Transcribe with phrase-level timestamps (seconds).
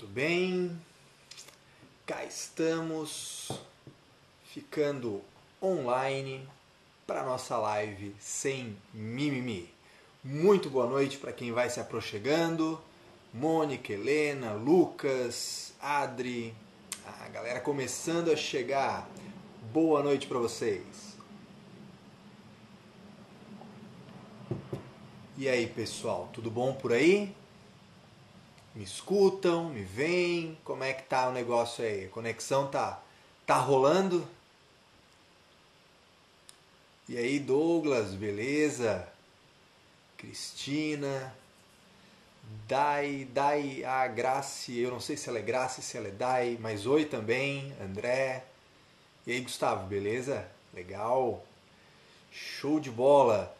[0.00, 0.80] Muito bem,
[2.06, 3.50] cá estamos
[4.44, 5.20] ficando
[5.60, 6.48] online
[7.04, 9.68] para nossa live sem mimimi.
[10.22, 12.80] Muito boa noite para quem vai se aproximando.
[13.34, 16.54] Mônica, Helena, Lucas, Adri,
[17.20, 19.10] a galera começando a chegar.
[19.72, 21.16] Boa noite para vocês.
[25.36, 27.34] E aí, pessoal, tudo bom por aí?
[28.78, 30.56] Me escutam, me veem?
[30.62, 32.04] Como é que tá o negócio aí?
[32.04, 33.02] A conexão tá
[33.44, 34.24] tá rolando?
[37.08, 39.08] E aí, Douglas, beleza?
[40.16, 41.34] Cristina,
[42.68, 46.56] Dai, Dai, a Grace, eu não sei se ela é Grace, se ela é Dai,
[46.60, 48.44] mas oi também, André.
[49.26, 50.48] E aí, Gustavo, beleza?
[50.72, 51.44] Legal.
[52.30, 53.52] Show de bola.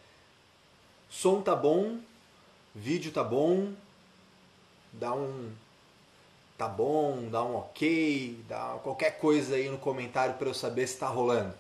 [1.10, 1.98] Som tá bom,
[2.73, 3.74] vídeo tá bom.
[4.98, 5.52] Dá um
[6.57, 10.96] tá bom, dá um ok, dá qualquer coisa aí no comentário para eu saber se
[10.96, 11.55] tá rolando.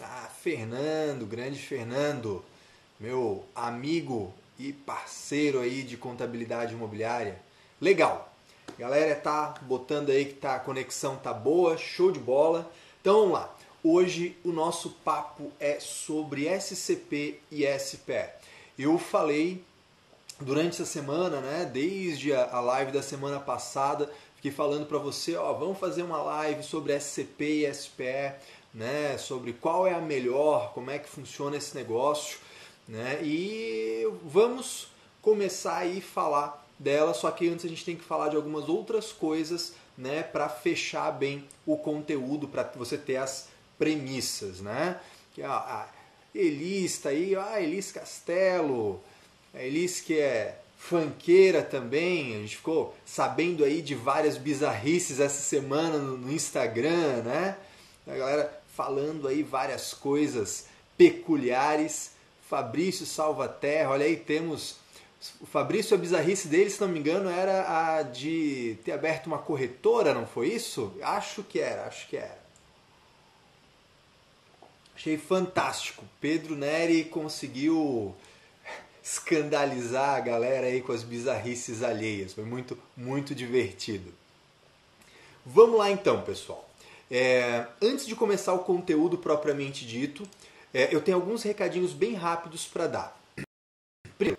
[0.00, 2.44] Ah, Fernando, grande Fernando,
[2.98, 7.38] meu amigo e parceiro aí de contabilidade imobiliária.
[7.80, 8.32] Legal.
[8.78, 12.70] Galera tá botando aí que tá a conexão tá boa, show de bola.
[13.00, 13.54] Então vamos lá.
[13.84, 18.39] Hoje o nosso papo é sobre SCP e SPE.
[18.78, 19.62] Eu falei
[20.40, 25.52] durante essa semana, né, desde a live da semana passada, fiquei falando para você, ó,
[25.52, 28.32] vamos fazer uma live sobre SCP e SPE,
[28.72, 32.38] né, sobre qual é a melhor, como é que funciona esse negócio,
[32.88, 33.20] né?
[33.22, 34.88] E vamos
[35.20, 39.12] começar aí falar dela, só que antes a gente tem que falar de algumas outras
[39.12, 43.48] coisas, né, para fechar bem o conteúdo, para você ter as
[43.78, 44.98] premissas, né?
[45.34, 45.88] Que a, a
[46.34, 49.00] Elis tá aí, ah, Elis Castelo,
[49.54, 55.98] Elis que é fanqueira também, a gente ficou sabendo aí de várias bizarrices essa semana
[55.98, 57.56] no, no Instagram, né?
[58.06, 62.12] A galera falando aí várias coisas peculiares.
[62.48, 64.76] Fabrício Salvaterra, olha aí, temos.
[65.40, 69.38] O Fabrício, a bizarrice dele, se não me engano, era a de ter aberto uma
[69.38, 70.94] corretora, não foi isso?
[71.02, 72.39] Acho que era, acho que era.
[75.00, 76.04] Achei fantástico.
[76.20, 78.14] Pedro Neri conseguiu
[79.02, 82.34] escandalizar a galera aí com as bizarrices alheias.
[82.34, 84.12] Foi muito, muito divertido.
[85.46, 86.68] Vamos lá então, pessoal.
[87.10, 90.28] É, antes de começar o conteúdo propriamente dito,
[90.74, 93.22] é, eu tenho alguns recadinhos bem rápidos para dar.
[94.18, 94.38] Primeiro,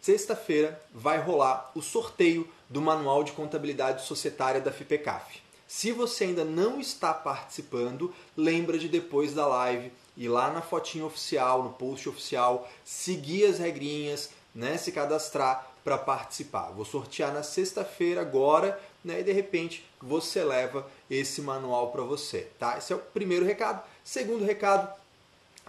[0.00, 5.47] sexta-feira vai rolar o sorteio do Manual de Contabilidade Societária da FIPECAF.
[5.68, 11.04] Se você ainda não está participando, lembra de depois da live ir lá na fotinha
[11.04, 16.70] oficial, no post oficial, seguir as regrinhas, né, se cadastrar para participar.
[16.70, 22.48] Vou sortear na sexta-feira agora, né, e de repente você leva esse manual para você,
[22.58, 22.78] tá?
[22.78, 23.82] Esse é o primeiro recado.
[24.02, 24.90] Segundo recado,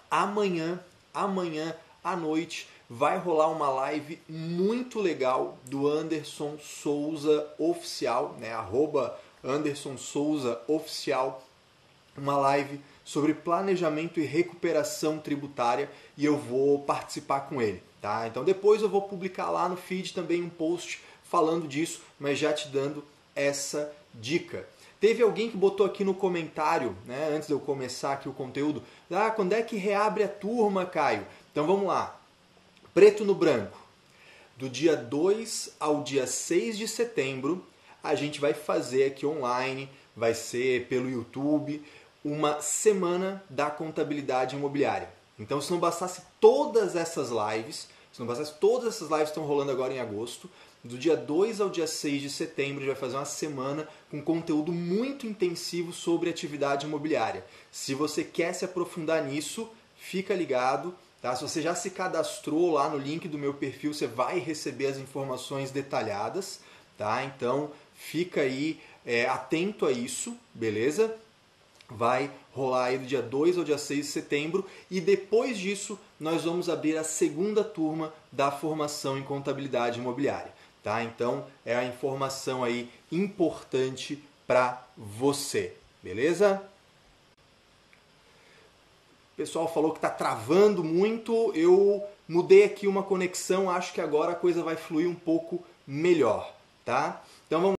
[0.10, 0.80] amanhã,
[1.14, 8.54] amanhã à noite vai rolar uma live muito legal do Anderson Souza oficial, né?
[8.54, 11.44] Arroba Anderson Souza Oficial,
[12.18, 17.82] uma live sobre planejamento e recuperação tributária e eu vou participar com ele.
[18.02, 18.28] Tá?
[18.28, 22.54] Então depois eu vou publicar lá no feed também um post falando disso, mas já
[22.54, 23.04] te dando
[23.36, 24.68] essa dica.
[25.00, 28.84] Teve alguém que botou aqui no comentário, né, antes de eu começar aqui o conteúdo,
[29.10, 31.26] ah, quando é que reabre a turma, Caio?
[31.52, 32.20] Então vamos lá.
[32.94, 33.78] Preto no branco.
[34.58, 37.66] Do dia 2 ao dia 6 de setembro,
[38.04, 41.84] a gente vai fazer aqui online, vai ser pelo YouTube,
[42.24, 45.10] uma semana da contabilidade imobiliária.
[45.38, 49.72] Então, se não bastasse todas essas lives, se não bastasse todas essas lives estão rolando
[49.72, 50.50] agora em agosto,
[50.84, 54.22] do dia 2 ao dia 6 de setembro, a gente vai fazer uma semana com
[54.22, 57.46] conteúdo muito intensivo sobre atividade imobiliária.
[57.72, 60.96] Se você quer se aprofundar nisso, fica ligado.
[61.22, 61.36] Tá?
[61.36, 64.98] Se você já se cadastrou lá no link do meu perfil, você vai receber as
[64.98, 66.62] informações detalhadas.
[66.98, 67.24] Tá?
[67.26, 71.16] Então, fica aí é, atento a isso, beleza?
[71.88, 76.44] Vai rolar aí do dia 2 ao dia 6 de setembro e depois disso nós
[76.44, 80.52] vamos abrir a segunda turma da formação em contabilidade imobiliária,
[80.84, 81.04] tá?
[81.04, 86.64] Então é a informação aí importante para você, beleza?
[89.34, 94.34] O pessoal falou que está travando muito, eu mudei aqui uma conexão, acho que agora
[94.34, 96.54] a coisa vai fluir um pouco melhor,
[96.86, 97.24] tá?
[97.48, 97.79] Então vamos.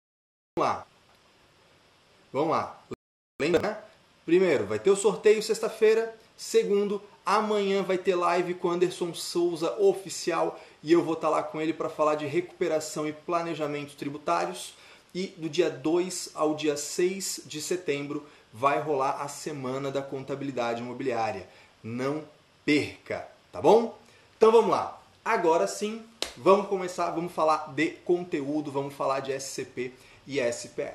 [2.32, 2.80] Vamos lá.
[3.40, 3.78] Lembra, né?
[4.24, 6.14] Primeiro, vai ter o sorteio sexta-feira.
[6.36, 11.60] Segundo, Amanhã vai ter live com Anderson Souza oficial e eu vou estar lá com
[11.60, 14.74] ele para falar de recuperação e planejamento tributários.
[15.14, 20.80] E do dia 2 ao dia 6 de setembro vai rolar a Semana da Contabilidade
[20.80, 21.48] Imobiliária.
[21.84, 22.24] Não
[22.64, 23.96] perca, tá bom?
[24.36, 25.00] Então vamos lá.
[25.24, 26.02] Agora sim,
[26.36, 29.92] vamos começar, vamos falar de conteúdo, vamos falar de SCP
[30.26, 30.94] e SPE.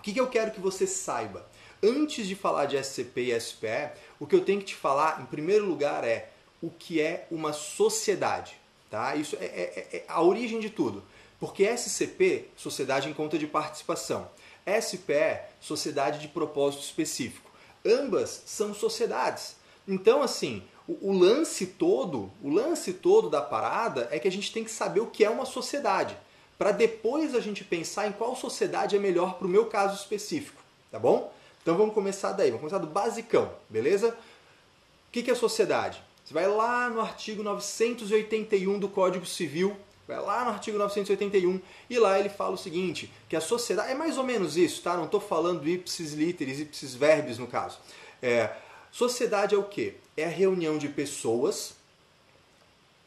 [0.00, 1.46] O que, que eu quero que você saiba?
[1.82, 5.26] Antes de falar de SCP e SPE, o que eu tenho que te falar, em
[5.26, 6.30] primeiro lugar, é
[6.62, 8.58] o que é uma sociedade.
[8.88, 9.14] Tá?
[9.14, 11.04] Isso é, é, é a origem de tudo.
[11.38, 14.30] Porque SCP, Sociedade em Conta de Participação,
[14.66, 17.50] SPE, Sociedade de Propósito Específico.
[17.84, 19.56] Ambas são sociedades.
[19.86, 24.50] Então, assim, o, o lance todo, o lance todo da parada é que a gente
[24.50, 26.16] tem que saber o que é uma sociedade,
[26.60, 30.62] para depois a gente pensar em qual sociedade é melhor para o meu caso específico,
[30.92, 31.32] tá bom?
[31.62, 34.10] Então vamos começar daí, vamos começar do basicão, beleza?
[34.10, 36.02] O que é sociedade?
[36.22, 39.74] Você vai lá no artigo 981 do Código Civil,
[40.06, 43.94] vai lá no artigo 981 e lá ele fala o seguinte, que a sociedade é
[43.94, 44.98] mais ou menos isso, tá?
[44.98, 47.78] Não estou falando ipsis literis, ipsis verbis no caso.
[48.20, 48.54] É,
[48.92, 49.94] sociedade é o quê?
[50.14, 51.72] É a reunião de pessoas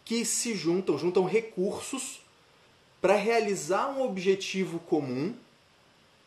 [0.04, 2.23] que se juntam, juntam recursos
[3.04, 5.36] para realizar um objetivo comum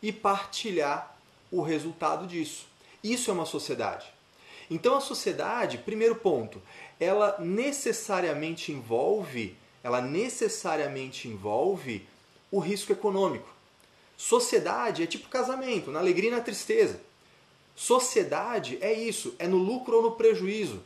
[0.02, 1.16] e partilhar
[1.50, 2.66] o resultado disso.
[3.02, 4.12] Isso é uma sociedade.
[4.70, 6.60] Então a sociedade, primeiro ponto,
[7.00, 12.06] ela necessariamente envolve, ela necessariamente envolve
[12.52, 13.48] o risco econômico.
[14.14, 17.00] Sociedade é tipo casamento, na alegria e na tristeza.
[17.74, 20.82] Sociedade é isso, é no lucro ou no prejuízo,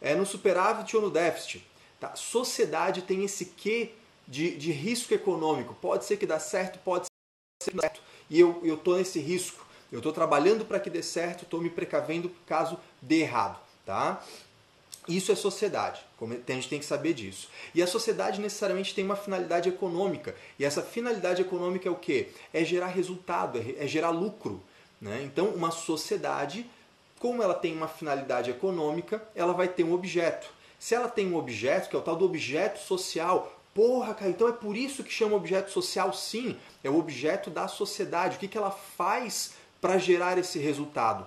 [0.00, 1.66] é no superávit ou no déficit.
[1.98, 2.14] Tá?
[2.14, 3.94] Sociedade tem esse quê
[4.26, 5.74] de, de risco econômico.
[5.74, 7.06] Pode ser que dá certo, pode
[7.62, 8.00] ser que dá certo.
[8.30, 9.64] E eu estou nesse risco.
[9.92, 14.24] Eu estou trabalhando para que dê certo, estou me precavendo caso dê errado, tá?
[15.06, 16.00] Isso é sociedade.
[16.20, 17.48] A gente tem que saber disso.
[17.74, 20.34] E a sociedade necessariamente tem uma finalidade econômica.
[20.58, 22.30] E essa finalidade econômica é o quê?
[22.52, 24.62] É gerar resultado, é, é gerar lucro.
[25.00, 25.22] Né?
[25.22, 26.68] Então, uma sociedade,
[27.18, 30.48] como ela tem uma finalidade econômica, ela vai ter um objeto.
[30.78, 34.48] Se ela tem um objeto, que é o tal do objeto social, Porra, cara, então
[34.48, 36.12] é por isso que chama objeto social?
[36.12, 38.36] Sim, é o objeto da sociedade.
[38.36, 39.52] O que, que ela faz
[39.84, 41.26] para gerar esse resultado.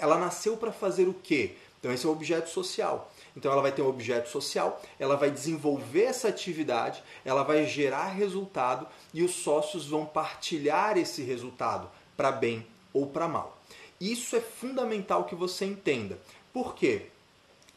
[0.00, 1.54] Ela nasceu para fazer o quê?
[1.78, 3.12] Então esse é o objeto social.
[3.36, 8.08] Então ela vai ter um objeto social, ela vai desenvolver essa atividade, ela vai gerar
[8.08, 13.56] resultado e os sócios vão partilhar esse resultado para bem ou para mal.
[14.00, 16.18] Isso é fundamental que você entenda.
[16.52, 17.06] Por quê?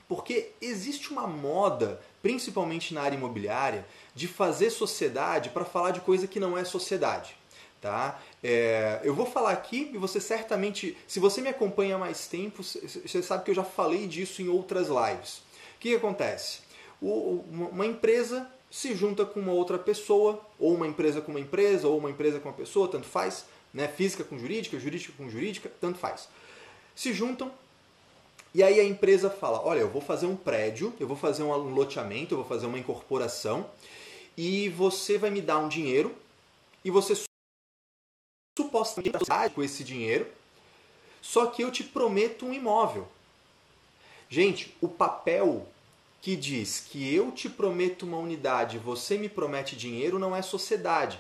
[0.08, 6.28] Porque existe uma moda, principalmente na área imobiliária, de fazer sociedade para falar de coisa
[6.28, 7.36] que não é sociedade.
[7.82, 8.20] Tá?
[8.44, 12.64] É, eu vou falar aqui e você certamente, se você me acompanha há mais tempo,
[12.64, 15.38] você sabe que eu já falei disso em outras lives.
[15.76, 16.60] O que, que acontece?
[17.02, 21.88] O, uma empresa se junta com uma outra pessoa, ou uma empresa com uma empresa,
[21.88, 23.88] ou uma empresa com uma pessoa, tanto faz, né?
[23.88, 26.28] física com jurídica, jurídica com jurídica, tanto faz.
[26.96, 27.52] Se juntam
[28.56, 31.52] e aí a empresa fala: Olha, eu vou fazer um prédio, eu vou fazer um
[31.52, 33.70] loteamento, eu vou fazer uma incorporação
[34.38, 36.16] e você vai me dar um dinheiro
[36.82, 37.22] e você
[38.58, 39.18] supostamente
[39.54, 40.26] com esse dinheiro,
[41.22, 43.06] só que eu te prometo um imóvel.
[44.30, 45.68] Gente, o papel
[46.22, 51.20] que diz que eu te prometo uma unidade, você me promete dinheiro, não é sociedade.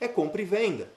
[0.00, 0.90] É compra e venda.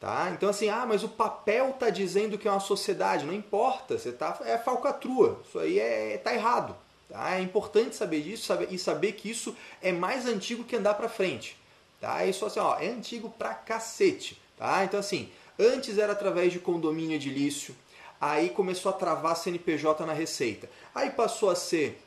[0.00, 0.30] Tá?
[0.30, 4.12] Então assim, ah, mas o papel está dizendo que é uma sociedade, não importa, você
[4.12, 5.40] tá é falcatrua.
[5.46, 6.76] Isso aí é tá errado.
[7.08, 7.36] Tá?
[7.36, 11.08] É importante saber disso saber, e saber que isso é mais antigo que andar para
[11.08, 11.56] frente.
[12.00, 12.24] Tá?
[12.24, 14.40] Isso assim, ó, é antigo pra cacete.
[14.56, 14.84] Tá?
[14.84, 17.74] Então, assim, antes era através de condomínio edilício,
[18.20, 20.70] aí começou a travar CNPJ na receita.
[20.94, 22.00] Aí passou a ser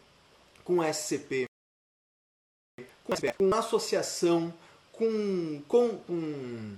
[0.64, 1.46] com SCP,
[3.04, 4.54] com, com associação,
[4.94, 6.78] com, com, com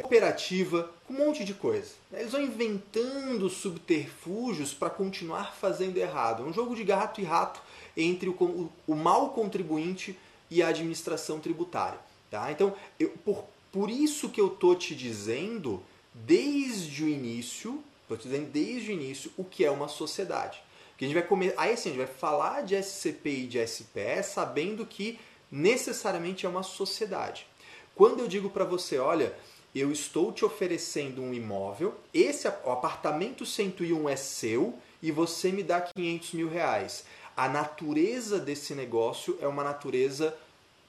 [0.00, 1.90] cooperativa, com um monte de coisa.
[2.12, 6.42] Eles vão inventando subterfúgios para continuar fazendo errado.
[6.42, 7.60] É um jogo de gato e rato
[7.96, 10.18] entre o, o, o mal contribuinte
[10.50, 11.98] e a administração tributária.
[12.30, 12.50] Tá?
[12.50, 15.82] Então, eu, por por isso que eu tô te dizendo
[16.12, 20.62] desde o início, tô te dizendo desde o início o que é uma sociedade.
[20.98, 23.66] Que a gente vai comer, aí assim, a gente vai falar de SCP e de
[23.66, 25.18] SPE sabendo que
[25.50, 27.46] necessariamente é uma sociedade.
[27.94, 29.34] Quando eu digo para você, olha,
[29.74, 35.62] eu estou te oferecendo um imóvel, esse o apartamento 101 é seu e você me
[35.62, 37.04] dá 500 mil reais.
[37.36, 40.36] A natureza desse negócio é uma natureza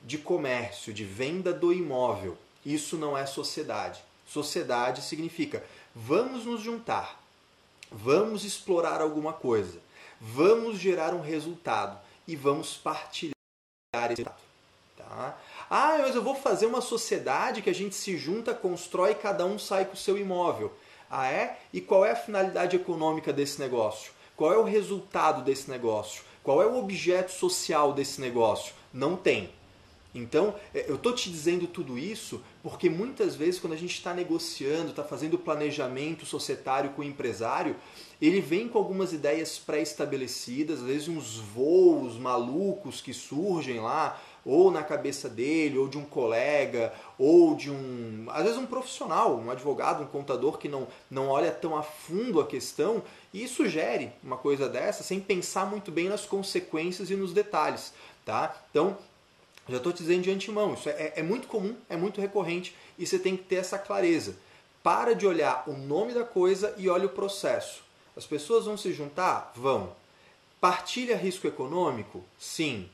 [0.02, 2.38] de comércio, de venda do imóvel.
[2.66, 4.04] Isso não é sociedade.
[4.28, 5.64] Sociedade significa
[5.96, 7.24] vamos nos juntar,
[7.92, 9.80] vamos explorar alguma coisa,
[10.26, 13.34] Vamos gerar um resultado e vamos partilhar
[13.94, 14.42] esse resultado.
[14.96, 15.38] Tá?
[15.76, 19.58] Ah, mas eu vou fazer uma sociedade que a gente se junta, constrói cada um
[19.58, 20.72] sai com o seu imóvel.
[21.10, 21.58] Ah, é?
[21.74, 24.12] E qual é a finalidade econômica desse negócio?
[24.36, 26.24] Qual é o resultado desse negócio?
[26.44, 28.72] Qual é o objeto social desse negócio?
[28.94, 29.50] Não tem.
[30.14, 34.14] Então, é, eu estou te dizendo tudo isso porque muitas vezes, quando a gente está
[34.14, 37.76] negociando, está fazendo planejamento societário com o empresário,
[38.22, 44.70] ele vem com algumas ideias pré-estabelecidas, às vezes uns voos malucos que surgem lá, ou
[44.70, 48.28] na cabeça dele, ou de um colega, ou de um.
[48.30, 52.42] às vezes um profissional, um advogado, um contador que não, não olha tão a fundo
[52.42, 53.02] a questão
[53.34, 57.94] e sugere uma coisa dessa sem pensar muito bem nas consequências e nos detalhes.
[58.26, 58.56] Tá?
[58.70, 58.98] Então,
[59.68, 63.08] já estou te dizendo de antemão, isso é, é muito comum, é muito recorrente e
[63.08, 64.36] você tem que ter essa clareza.
[64.82, 67.82] Para de olhar o nome da coisa e olha o processo.
[68.18, 69.54] As pessoas vão se juntar?
[69.56, 69.96] Vão.
[70.60, 72.24] Partilha risco econômico?
[72.38, 72.90] Sim.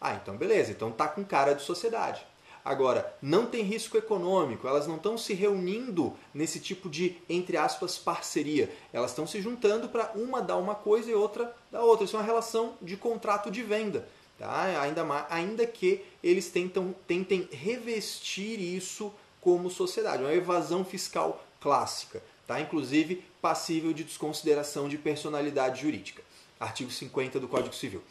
[0.00, 2.24] Ah, então beleza, então tá com cara de sociedade.
[2.64, 7.96] Agora, não tem risco econômico, elas não estão se reunindo nesse tipo de, entre aspas,
[7.96, 8.70] parceria.
[8.92, 12.04] Elas estão se juntando para uma dar uma coisa e outra dar outra.
[12.04, 14.06] Isso é uma relação de contrato de venda.
[14.38, 14.80] Tá?
[14.82, 22.22] Ainda, mais, ainda que eles tentam, tentem revestir isso como sociedade, uma evasão fiscal clássica,
[22.46, 22.60] tá?
[22.60, 26.22] inclusive passível de desconsideração de personalidade jurídica.
[26.60, 28.02] Artigo 50 do Código Civil.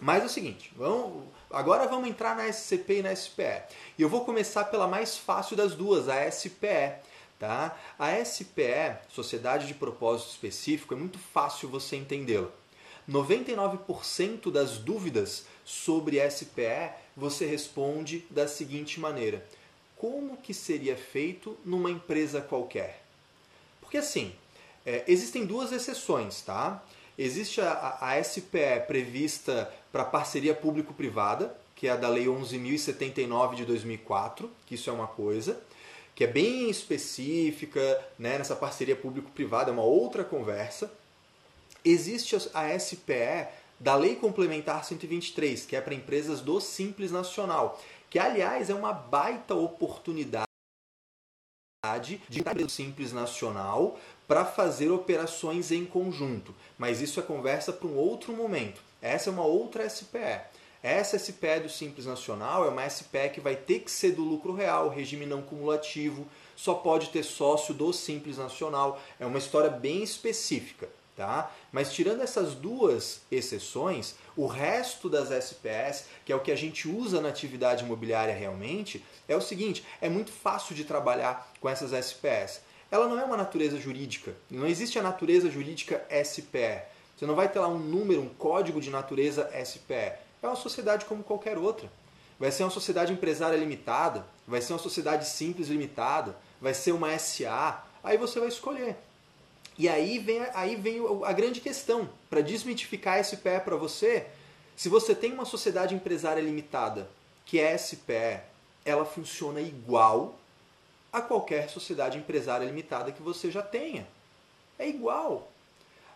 [0.00, 3.62] Mas é o seguinte, vamos, agora vamos entrar na SCP e na SPE.
[3.98, 6.94] E eu vou começar pela mais fácil das duas, a SPE.
[7.38, 7.76] Tá?
[7.98, 12.48] A SPE, Sociedade de Propósito Específico, é muito fácil você entendê-la.
[13.08, 19.44] 99% das dúvidas sobre SPE você responde da seguinte maneira:
[19.96, 23.02] como que seria feito numa empresa qualquer?
[23.80, 24.34] Porque assim,
[24.86, 26.82] é, existem duas exceções, tá?
[27.18, 33.64] Existe a, a SPE prevista para parceria público-privada, que é a da Lei 11.079 de
[33.64, 35.60] 2004, que isso é uma coisa,
[36.14, 37.80] que é bem específica,
[38.18, 40.90] né, nessa parceria público-privada, é uma outra conversa
[41.84, 48.18] existe a SPE da Lei Complementar 123, que é para empresas do Simples Nacional, que
[48.18, 50.44] aliás é uma baita oportunidade
[52.28, 56.54] de empresa Simples Nacional para fazer operações em conjunto.
[56.76, 58.82] Mas isso é conversa para um outro momento.
[59.00, 60.40] Essa é uma outra SPE.
[60.82, 64.54] Essa SPE do Simples Nacional é uma SPE que vai ter que ser do lucro
[64.54, 66.26] real, regime não cumulativo,
[66.56, 69.00] só pode ter sócio do Simples Nacional.
[69.18, 70.88] É uma história bem específica.
[71.16, 71.52] Tá?
[71.70, 76.88] Mas tirando essas duas exceções, o resto das SPS, que é o que a gente
[76.88, 81.92] usa na atividade imobiliária realmente, é o seguinte: é muito fácil de trabalhar com essas
[81.92, 82.62] SPS.
[82.90, 86.84] Ela não é uma natureza jurídica, não existe a natureza jurídica SPE.
[87.20, 89.92] Você não vai ter lá um número, um código de natureza SPE.
[90.42, 91.92] É uma sociedade como qualquer outra.
[92.38, 97.18] Vai ser uma sociedade empresária limitada, vai ser uma sociedade simples limitada, vai ser uma
[97.18, 97.84] SA.
[98.02, 98.96] Aí você vai escolher.
[99.76, 102.08] E aí vem, aí vem a grande questão.
[102.30, 104.24] Para desmitificar pé para você,
[104.74, 107.06] se você tem uma sociedade empresária limitada,
[107.44, 108.40] que é SPE,
[108.82, 110.38] ela funciona igual
[111.12, 114.08] a qualquer sociedade empresária limitada que você já tenha.
[114.78, 115.49] É igual.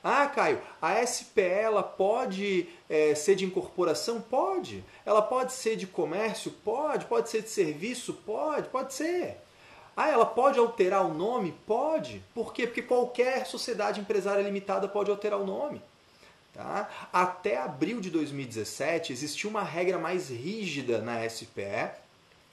[0.06, 4.20] Ah, Caio, a SPE ela pode é, ser de incorporação?
[4.20, 4.84] Pode.
[5.06, 6.50] Ela pode ser de comércio?
[6.62, 7.06] Pode.
[7.06, 8.12] Pode ser de serviço?
[8.12, 8.68] Pode.
[8.68, 9.38] Pode ser.
[9.96, 11.54] Ah, ela pode alterar o nome?
[11.66, 12.22] Pode.
[12.34, 12.66] Por quê?
[12.66, 15.80] Porque qualquer sociedade empresária limitada pode alterar o nome.
[16.52, 16.90] Tá?
[17.10, 22.04] Até abril de 2017 existia uma regra mais rígida na SPE.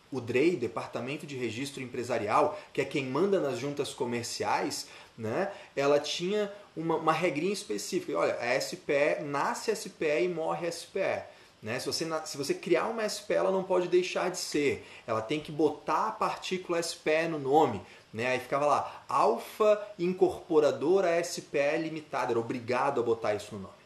[0.10, 6.00] O DREI, Departamento de Registro Empresarial, que é quem manda nas juntas comerciais, né, ela
[6.00, 8.18] tinha uma, uma regrinha específica.
[8.18, 11.24] Olha, a SPE nasce SPE e morre SPE.
[11.62, 11.80] Né?
[11.80, 14.86] Se, você, se você criar uma SPE, ela não pode deixar de ser.
[15.06, 17.82] Ela tem que botar a partícula SPE no nome.
[18.14, 18.28] Né?
[18.28, 22.32] Aí ficava lá, Alfa Incorporadora SPE Limitada.
[22.32, 23.82] Era obrigado a botar isso no nome.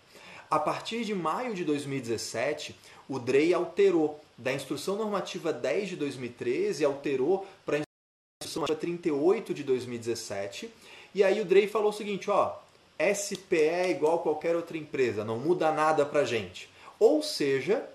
[0.49, 2.75] A partir de maio de 2017,
[3.09, 7.81] o DREI alterou da Instrução Normativa 10 de 2013, alterou para a
[8.41, 10.69] Instrução Normativa 38 de 2017.
[11.13, 12.55] E aí o DREI falou o seguinte, ó,
[12.99, 16.69] SPE é igual a qualquer outra empresa, não muda nada para gente.
[16.99, 17.85] Ou seja,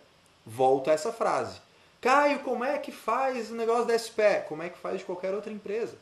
[0.45, 1.61] volta essa frase.
[2.01, 4.45] Caio, como é que faz o negócio da SPE?
[4.49, 5.97] Como é que faz de qualquer outra empresa?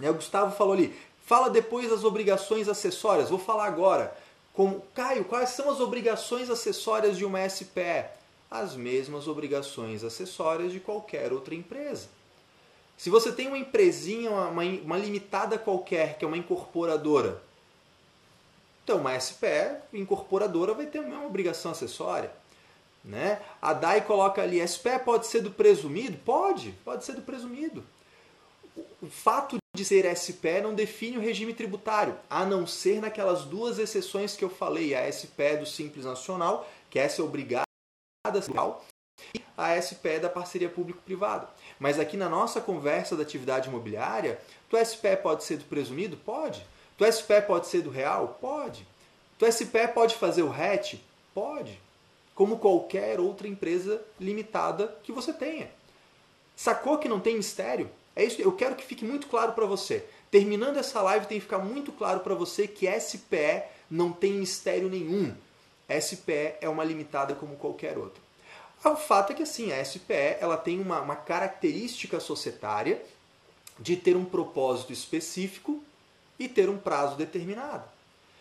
[0.00, 3.30] E o Gustavo falou ali, fala depois das obrigações acessórias.
[3.30, 4.16] Vou falar agora.
[4.52, 8.06] Como, Caio, quais são as obrigações acessórias de uma SPE?
[8.50, 12.08] As mesmas obrigações acessórias de qualquer outra empresa.
[12.96, 17.40] Se você tem uma empresinha, uma, uma limitada qualquer, que é uma incorporadora,
[18.84, 22.32] Então, uma SPE incorporadora vai ter a mesma obrigação acessória.
[23.04, 23.40] Né?
[23.60, 26.18] A DAI coloca ali, SPE pode ser do presumido?
[26.24, 27.84] Pode, pode ser do presumido.
[29.00, 33.78] O fato de ser SPE não define o regime tributário, a não ser naquelas duas
[33.78, 37.64] exceções que eu falei, a SPE do Simples Nacional, que essa é obrigada
[39.34, 41.48] e a SPE da parceria público-privada.
[41.78, 46.16] Mas aqui na nossa conversa da atividade imobiliária, tu SPE pode ser do presumido?
[46.16, 46.64] Pode.
[46.96, 48.38] Tu SPE pode ser do real?
[48.40, 48.86] Pode.
[49.38, 51.00] Tu SPE pode fazer o RET?
[51.34, 51.80] Pode.
[52.34, 55.70] Como qualquer outra empresa limitada que você tenha.
[56.56, 57.90] Sacou que não tem mistério?
[58.14, 60.04] É isso, eu quero que fique muito claro para você.
[60.30, 64.88] Terminando essa live, tem que ficar muito claro para você que SPE não tem mistério
[64.88, 65.34] nenhum.
[66.00, 68.22] SPE é uma limitada como qualquer outra.
[68.84, 73.02] O fato é que assim, a SPE ela tem uma, uma característica societária
[73.78, 75.82] de ter um propósito específico
[76.38, 77.84] e ter um prazo determinado.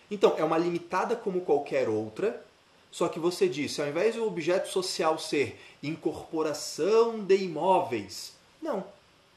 [0.10, 2.44] Então, é uma limitada como qualquer outra,
[2.92, 8.84] só que você disse, ao invés do objeto social ser incorporação de imóveis, não,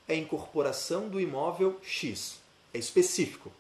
[0.09, 2.41] é incorporação do imóvel X,
[2.73, 3.53] é específico.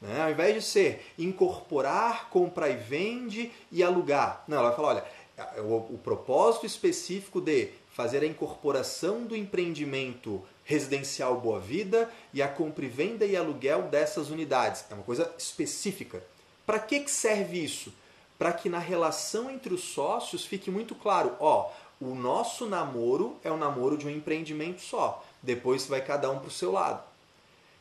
[0.00, 0.20] Né?
[0.20, 5.62] Ao invés de ser incorporar, compra e vende e alugar, não, ela vai falar, olha,
[5.62, 12.48] o, o propósito específico de fazer a incorporação do empreendimento residencial Boa Vida e a
[12.48, 14.84] compra e venda e aluguel dessas unidades.
[14.90, 16.22] É uma coisa específica.
[16.64, 17.92] Para que, que serve isso?
[18.38, 23.50] Para que na relação entre os sócios fique muito claro, ó, o nosso namoro é
[23.50, 25.24] o namoro de um empreendimento só.
[25.42, 27.02] Depois vai cada um para o seu lado.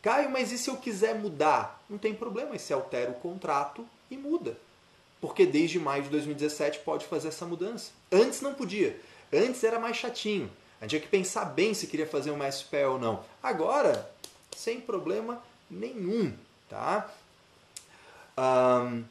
[0.01, 1.83] Caio, mas e se eu quiser mudar?
[1.89, 4.57] Não tem problema, você altera o contrato e muda.
[5.19, 7.91] Porque desde maio de 2017 pode fazer essa mudança.
[8.11, 9.00] Antes não podia.
[9.31, 10.51] Antes era mais chatinho.
[10.81, 13.23] A gente tinha que pensar bem se queria fazer uma SPE ou não.
[13.41, 14.09] Agora,
[14.57, 16.33] sem problema nenhum.
[16.67, 17.07] Tá?
[18.35, 19.03] Um,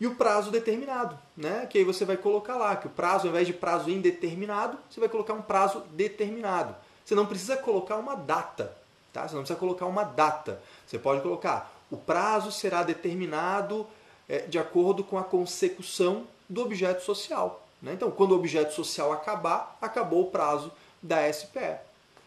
[0.00, 1.66] e o prazo determinado, né?
[1.66, 5.00] Que aí você vai colocar lá que o prazo, ao invés de prazo indeterminado, você
[5.00, 6.76] vai colocar um prazo determinado.
[7.04, 8.76] Você não precisa colocar uma data,
[9.12, 9.26] tá?
[9.26, 10.62] Você não precisa colocar uma data.
[10.86, 13.86] Você pode colocar o prazo será determinado
[14.28, 17.64] é, de acordo com a consecução do objeto social.
[17.80, 17.92] Né?
[17.92, 20.72] Então, quando o objeto social acabar, acabou o prazo
[21.04, 21.78] da SPE.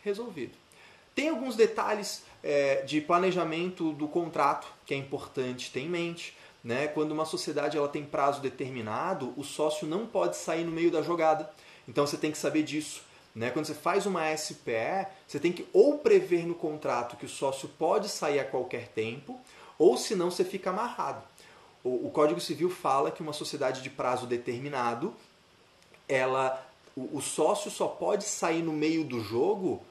[0.03, 0.53] Resolvido.
[1.13, 6.37] Tem alguns detalhes é, de planejamento do contrato que é importante ter em mente.
[6.63, 6.87] Né?
[6.87, 11.01] Quando uma sociedade ela tem prazo determinado, o sócio não pode sair no meio da
[11.01, 11.49] jogada.
[11.87, 13.01] Então você tem que saber disso.
[13.35, 13.49] Né?
[13.49, 17.67] Quando você faz uma SPE, você tem que ou prever no contrato que o sócio
[17.77, 19.39] pode sair a qualquer tempo,
[19.77, 21.21] ou senão você fica amarrado
[21.87, 25.13] o, o Código Civil fala que uma sociedade de prazo determinado,
[26.07, 26.66] ela,
[26.97, 29.83] o, o sócio só pode sair no meio do jogo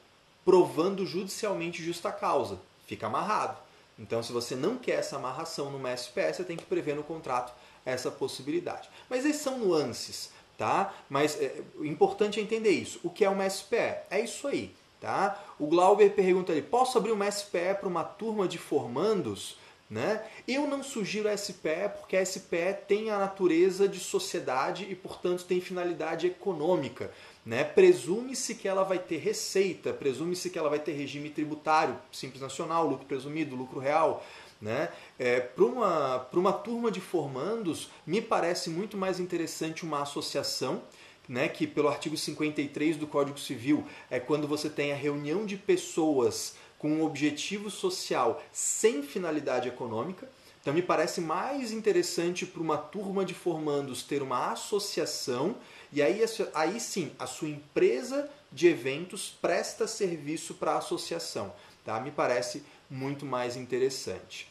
[0.43, 2.59] provando judicialmente justa causa.
[2.85, 3.57] Fica amarrado.
[3.97, 7.53] Então, se você não quer essa amarração numa SPS, você tem que prever no contrato
[7.85, 8.89] essa possibilidade.
[9.09, 10.93] Mas esses são nuances, tá?
[11.09, 12.99] Mas é, o importante é entender isso.
[13.03, 13.95] O que é uma SPE?
[14.09, 15.41] É isso aí, tá?
[15.57, 19.57] O Glauber pergunta ali, posso abrir uma SPE para uma turma de formandos?
[19.89, 20.21] Né?
[20.45, 25.45] Eu não sugiro a SPE porque a SPE tem a natureza de sociedade e, portanto,
[25.45, 27.09] tem finalidade econômica.
[27.45, 27.63] Né?
[27.63, 32.85] Presume-se que ela vai ter receita, presume-se que ela vai ter regime tributário, simples nacional,
[32.85, 34.25] lucro presumido, lucro real.
[34.61, 34.89] Né?
[35.17, 40.81] É, Para uma, uma turma de formandos, me parece muito mais interessante uma associação,
[41.27, 45.57] né, que pelo artigo 53 do Código Civil é quando você tem a reunião de
[45.57, 50.29] pessoas com um objetivo social sem finalidade econômica.
[50.61, 55.55] Então me parece mais interessante para uma turma de formandos ter uma associação
[55.91, 56.21] e aí,
[56.53, 61.53] aí sim a sua empresa de eventos presta serviço para a associação.
[61.85, 61.99] Tá?
[61.99, 64.49] Me parece muito mais interessante.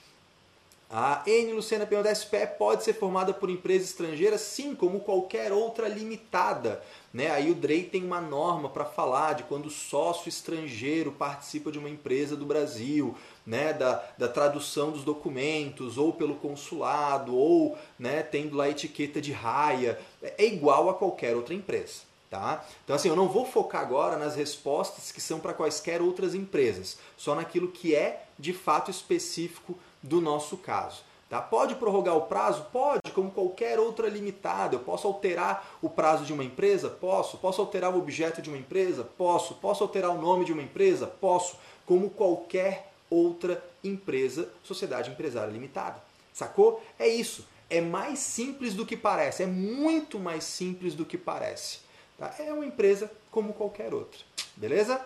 [0.88, 4.38] A N Luciana pergunta: a SPE pode ser formada por empresa estrangeira?
[4.38, 6.80] Sim, como qualquer outra limitada.
[7.12, 7.30] Né?
[7.30, 11.78] Aí o DREI tem uma norma para falar de quando o sócio estrangeiro participa de
[11.78, 13.72] uma empresa do Brasil, né?
[13.72, 19.32] da, da tradução dos documentos, ou pelo consulado, ou né, tendo lá a etiqueta de
[19.32, 19.98] raia.
[20.22, 22.06] É igual a qualquer outra empresa.
[22.28, 22.64] Tá?
[22.84, 26.98] Então, assim, eu não vou focar agora nas respostas que são para quaisquer outras empresas,
[27.16, 31.02] só naquilo que é de fato específico do nosso caso.
[31.28, 31.42] Tá?
[31.42, 32.66] Pode prorrogar o prazo?
[32.72, 34.76] Pode, como qualquer outra limitada.
[34.76, 36.88] Eu posso alterar o prazo de uma empresa?
[36.88, 37.36] Posso.
[37.38, 39.02] Posso alterar o objeto de uma empresa?
[39.02, 39.54] Posso.
[39.56, 41.06] Posso alterar o nome de uma empresa?
[41.06, 41.56] Posso.
[41.84, 46.02] Como qualquer outra empresa, sociedade empresária limitada.
[46.32, 46.82] Sacou?
[46.98, 47.46] É isso.
[47.68, 49.42] É mais simples do que parece.
[49.42, 51.80] É muito mais simples do que parece.
[52.16, 52.32] Tá?
[52.38, 54.20] É uma empresa como qualquer outra.
[54.56, 55.04] Beleza?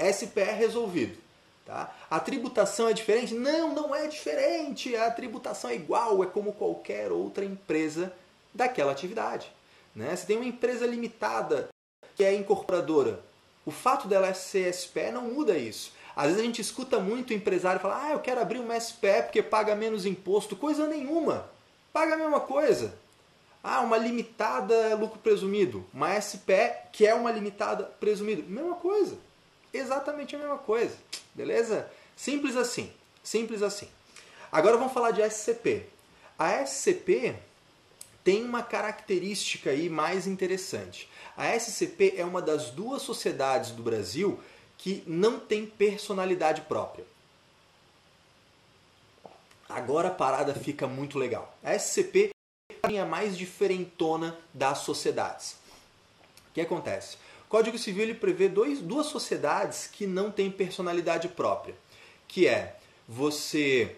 [0.00, 1.18] SPE resolvido.
[1.68, 1.94] Tá?
[2.10, 3.34] A tributação é diferente?
[3.34, 4.96] Não, não é diferente.
[4.96, 8.10] A tributação é igual, é como qualquer outra empresa
[8.54, 9.52] daquela atividade.
[9.94, 10.16] Né?
[10.26, 11.68] Tem uma empresa limitada
[12.16, 13.20] que é incorporadora.
[13.66, 15.92] O fato dela ser SPE não muda isso.
[16.16, 19.24] Às vezes a gente escuta muito o empresário falar: ah, eu quero abrir uma SPE
[19.24, 20.56] porque paga menos imposto.
[20.56, 21.50] Coisa nenhuma.
[21.92, 22.94] Paga a mesma coisa.
[23.62, 25.84] Ah, uma limitada lucro presumido.
[25.92, 28.42] Uma SPE que é uma limitada presumido.
[28.48, 29.18] Mesma coisa.
[29.70, 30.96] Exatamente a mesma coisa.
[31.38, 31.88] Beleza?
[32.16, 32.92] Simples assim.
[33.22, 33.88] Simples assim.
[34.50, 35.86] Agora vamos falar de SCP.
[36.36, 37.36] A SCP
[38.24, 41.08] tem uma característica aí mais interessante.
[41.36, 44.40] A SCP é uma das duas sociedades do Brasil
[44.76, 47.04] que não tem personalidade própria.
[49.68, 51.56] Agora a parada fica muito legal.
[51.62, 52.30] A SCP
[52.82, 55.52] é a mais diferentona das sociedades.
[56.50, 57.16] O que acontece?
[57.48, 61.74] Código Civil ele prevê dois, duas sociedades que não têm personalidade própria,
[62.26, 62.76] que é
[63.08, 63.96] você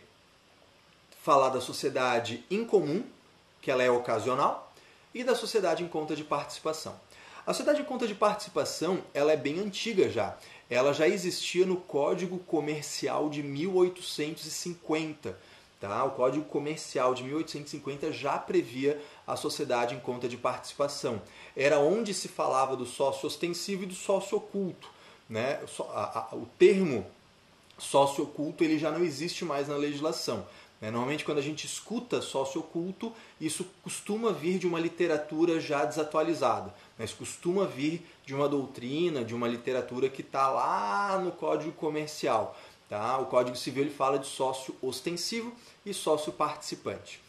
[1.22, 3.04] falar da sociedade incomum,
[3.60, 4.72] que ela é ocasional,
[5.12, 6.98] e da sociedade em conta de participação.
[7.46, 10.36] A sociedade em conta de participação ela é bem antiga já.
[10.68, 15.36] Ela já existia no Código Comercial de 1850.
[15.80, 16.04] Tá?
[16.04, 21.22] O Código Comercial de 1850 já previa a sociedade em conta de participação.
[21.56, 24.88] Era onde se falava do sócio ostensivo e do sócio oculto.
[25.28, 25.60] Né?
[26.32, 27.06] O termo
[27.78, 30.46] sócio oculto ele já não existe mais na legislação.
[30.80, 30.90] Né?
[30.90, 36.74] Normalmente, quando a gente escuta sócio oculto, isso costuma vir de uma literatura já desatualizada,
[36.98, 42.58] mas costuma vir de uma doutrina, de uma literatura que está lá no Código Comercial.
[42.88, 43.18] Tá?
[43.18, 45.52] O Código Civil ele fala de sócio ostensivo
[45.86, 47.20] e sócio participante.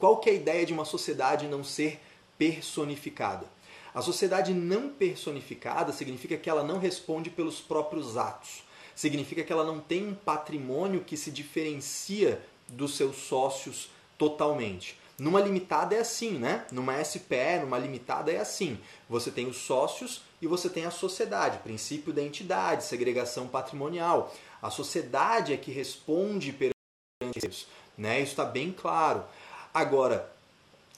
[0.00, 2.00] Qual que é a ideia de uma sociedade não ser
[2.38, 3.46] personificada?
[3.92, 8.64] A sociedade não personificada significa que ela não responde pelos próprios atos.
[8.96, 14.98] Significa que ela não tem um patrimônio que se diferencia dos seus sócios totalmente.
[15.18, 16.64] Numa limitada é assim, né?
[16.72, 18.78] Numa SPE, numa limitada é assim.
[19.06, 24.34] Você tem os sócios e você tem a sociedade, princípio da entidade, segregação patrimonial.
[24.62, 28.18] A sociedade é que responde perante isso, né?
[28.18, 29.24] Isso está bem claro.
[29.72, 30.30] Agora,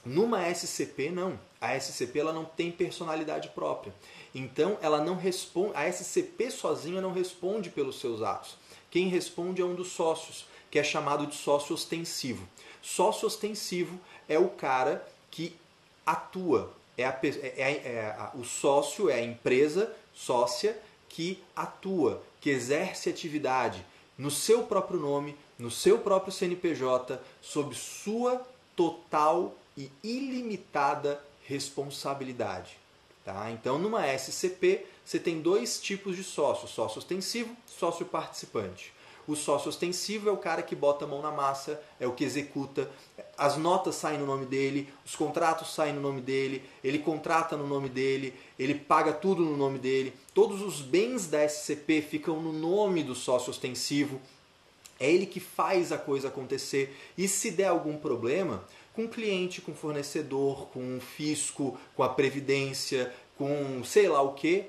[0.04, 1.38] numa SCP não.
[1.60, 3.94] A SCP ela não tem personalidade própria.
[4.34, 8.56] Então, ela não responde, a SCP sozinha não responde pelos seus atos.
[8.90, 12.48] Quem responde é um dos sócios que é chamado de sócio ostensivo.
[12.80, 15.54] Sócio ostensivo é o cara que
[16.04, 20.76] atua, é, a, é, é, é a, o sócio é a empresa sócia
[21.08, 23.84] que atua, que exerce atividade
[24.18, 28.42] no seu próprio nome, no seu próprio CNPJ, sob sua
[28.82, 32.76] total e ilimitada responsabilidade.
[33.24, 33.50] Tá?
[33.52, 38.92] Então, numa SCP, você tem dois tipos de sócio: sócio ostensivo, sócio participante.
[39.24, 42.24] O sócio ostensivo é o cara que bota a mão na massa, é o que
[42.24, 42.90] executa.
[43.38, 47.64] As notas saem no nome dele, os contratos saem no nome dele, ele contrata no
[47.64, 50.12] nome dele, ele paga tudo no nome dele.
[50.34, 54.20] Todos os bens da SCP ficam no nome do sócio ostensivo.
[55.02, 56.96] É ele que faz a coisa acontecer.
[57.16, 63.82] E se der algum problema, com cliente, com fornecedor, com fisco, com a previdência, com
[63.84, 64.66] sei lá o que,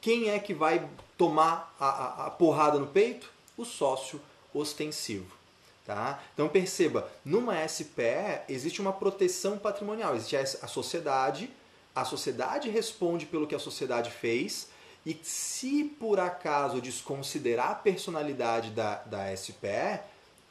[0.00, 3.32] quem é que vai tomar a, a, a porrada no peito?
[3.56, 4.20] o sócio
[4.52, 5.40] ostensivo.
[5.84, 6.22] Tá?
[6.32, 11.50] Então perceba, numa SPE existe uma proteção patrimonial, existe a sociedade,
[11.92, 14.68] a sociedade responde pelo que a sociedade fez,
[15.04, 20.00] e se por acaso desconsiderar a personalidade da, da SPE,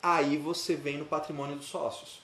[0.01, 2.21] aí você vem no patrimônio dos sócios.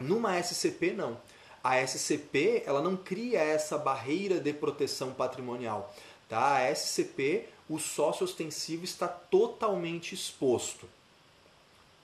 [0.00, 1.20] Numa SCP, não.
[1.62, 5.94] A SCP ela não cria essa barreira de proteção patrimonial.
[6.28, 6.56] Tá?
[6.56, 10.86] A SCP o sócio ostensivo está totalmente exposto.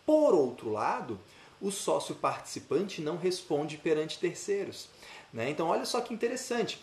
[0.07, 1.19] Por outro lado,
[1.61, 4.89] o sócio participante não responde perante terceiros.
[5.33, 5.51] Né?
[5.51, 6.81] Então, olha só que interessante.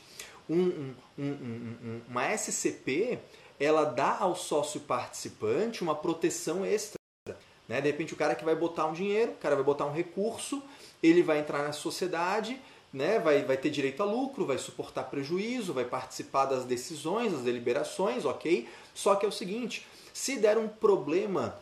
[0.49, 3.19] Um, um, um, uma SCP
[3.60, 6.99] ela dá ao sócio participante uma proteção extra.
[7.67, 7.81] Né?
[7.81, 10.62] De repente, o cara que vai botar um dinheiro, o cara vai botar um recurso,
[11.01, 12.60] ele vai entrar na sociedade
[12.95, 17.41] né, vai, vai ter direito a lucro, vai suportar prejuízo, vai participar das decisões, das
[17.41, 18.69] deliberações, ok?
[18.93, 21.60] Só que é o seguinte, se der um problema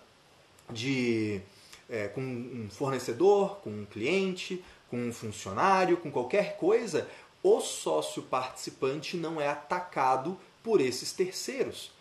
[0.70, 1.42] de
[1.90, 7.10] é, com um fornecedor, com um cliente, com um funcionário, com qualquer coisa,
[7.44, 11.92] o sócio participante não é atacado por esses terceiros.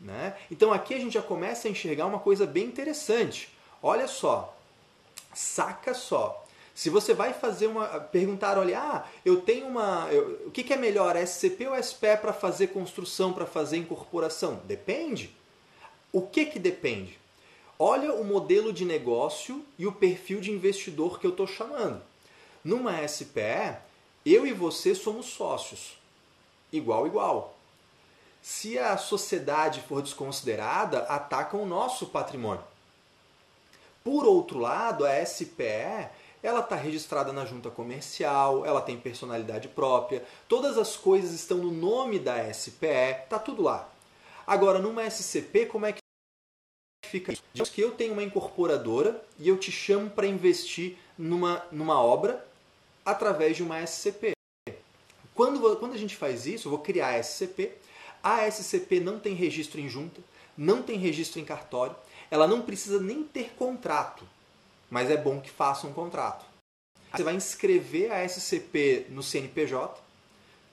[0.00, 0.36] Né?
[0.50, 3.50] Então aqui a gente já começa a enxergar uma coisa bem interessante.
[3.82, 4.56] Olha só,
[5.34, 6.42] saca só.
[6.74, 7.86] Se você vai fazer uma.
[7.86, 10.08] perguntar, olha, ah, eu tenho uma.
[10.10, 14.60] Eu, o que, que é melhor, SCP ou SPE para fazer construção, para fazer incorporação?
[14.64, 15.30] Depende.
[16.10, 17.18] O que que depende?
[17.78, 22.00] Olha o modelo de negócio e o perfil de investidor que eu estou chamando.
[22.64, 23.76] Numa SPE,
[24.24, 25.98] eu e você somos sócios,
[26.72, 27.56] igual igual.
[28.40, 32.64] Se a sociedade for desconsiderada, atacam o nosso patrimônio.
[34.02, 36.10] Por outro lado, a SPE
[36.42, 41.70] ela está registrada na junta comercial, ela tem personalidade própria, todas as coisas estão no
[41.70, 43.88] nome da SPE, tá tudo lá.
[44.44, 46.00] Agora, numa SCP, como é que
[47.06, 47.42] fica isso?
[47.54, 52.44] Diz que eu tenho uma incorporadora e eu te chamo para investir numa, numa obra
[53.04, 54.32] através de uma SCP.
[55.34, 57.72] Quando, quando a gente faz isso, eu vou criar a SCP.
[58.22, 60.20] A SCP não tem registro em junta,
[60.56, 61.96] não tem registro em cartório,
[62.30, 64.24] ela não precisa nem ter contrato,
[64.88, 66.44] mas é bom que faça um contrato.
[67.12, 70.00] Você vai inscrever a SCP no CNPJ,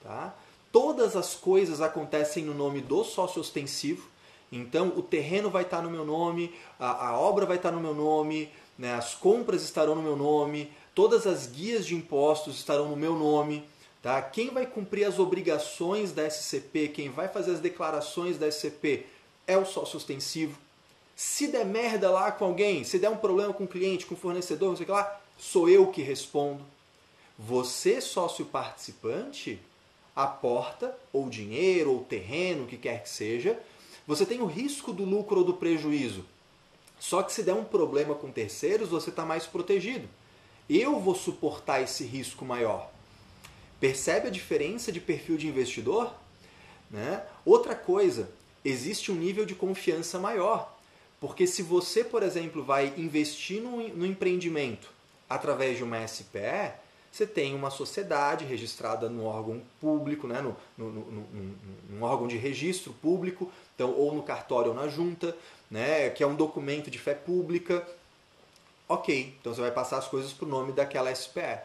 [0.03, 0.33] tá?
[0.71, 4.07] Todas as coisas acontecem no nome do sócio ostensivo,
[4.51, 7.93] então o terreno vai estar no meu nome, a, a obra vai estar no meu
[7.93, 8.93] nome, né?
[8.93, 13.63] as compras estarão no meu nome, todas as guias de impostos estarão no meu nome.
[14.01, 14.21] Tá?
[14.21, 19.05] Quem vai cumprir as obrigações da SCP, quem vai fazer as declarações da SCP
[19.45, 20.57] é o sócio ostensivo.
[21.15, 24.17] Se der merda lá com alguém, se der um problema com o cliente, com o
[24.17, 26.63] fornecedor, não sei o que lá, sou eu que respondo.
[27.37, 29.59] Você, sócio participante,
[30.15, 33.59] aporta ou dinheiro ou terreno, o que quer que seja,
[34.07, 36.25] você tem o risco do lucro ou do prejuízo.
[36.99, 40.07] Só que se der um problema com terceiros, você está mais protegido.
[40.69, 42.91] Eu vou suportar esse risco maior.
[43.79, 46.13] Percebe a diferença de perfil de investidor?
[46.91, 47.23] Né?
[47.45, 48.29] Outra coisa,
[48.63, 50.77] existe um nível de confiança maior.
[51.19, 54.89] Porque se você, por exemplo, vai investir no, no empreendimento
[55.29, 56.73] através de uma SPE,
[57.11, 61.27] você tem uma sociedade registrada no órgão público, né, no, no, no,
[61.89, 65.35] no, órgão de registro público, então, ou no cartório ou na junta,
[65.69, 67.85] né, que é um documento de fé pública.
[68.89, 71.59] Ok, então você vai passar as coisas para o nome daquela SPE.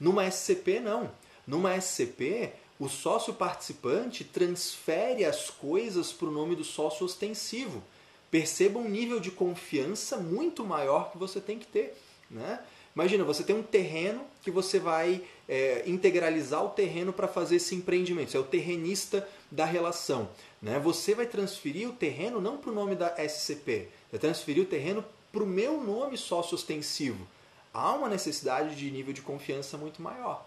[0.00, 1.10] Numa SCP, não.
[1.46, 7.82] Numa SCP, o sócio participante transfere as coisas para o nome do sócio ostensivo
[8.30, 11.96] perceba um nível de confiança muito maior que você tem que ter.
[12.30, 12.60] Né?
[12.94, 17.74] Imagina, você tem um terreno que você vai é, integralizar o terreno para fazer esse
[17.74, 18.30] empreendimento.
[18.30, 20.28] Você é o terrenista da relação.
[20.62, 20.78] Né?
[20.78, 25.04] Você vai transferir o terreno não para o nome da SCP, vai transferir o terreno
[25.32, 27.26] para o meu nome sócio ostensivo.
[27.72, 30.46] Há uma necessidade de nível de confiança muito maior.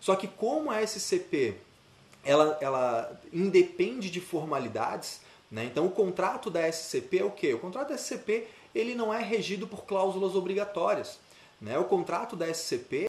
[0.00, 1.56] Só que como a SCP
[2.24, 5.64] ela, ela independe de formalidades, né?
[5.64, 7.52] Então o contrato da SCP é o quê?
[7.52, 11.18] O contrato da SCP ele não é regido por cláusulas obrigatórias.
[11.60, 11.78] Né?
[11.78, 13.06] O contrato da SCP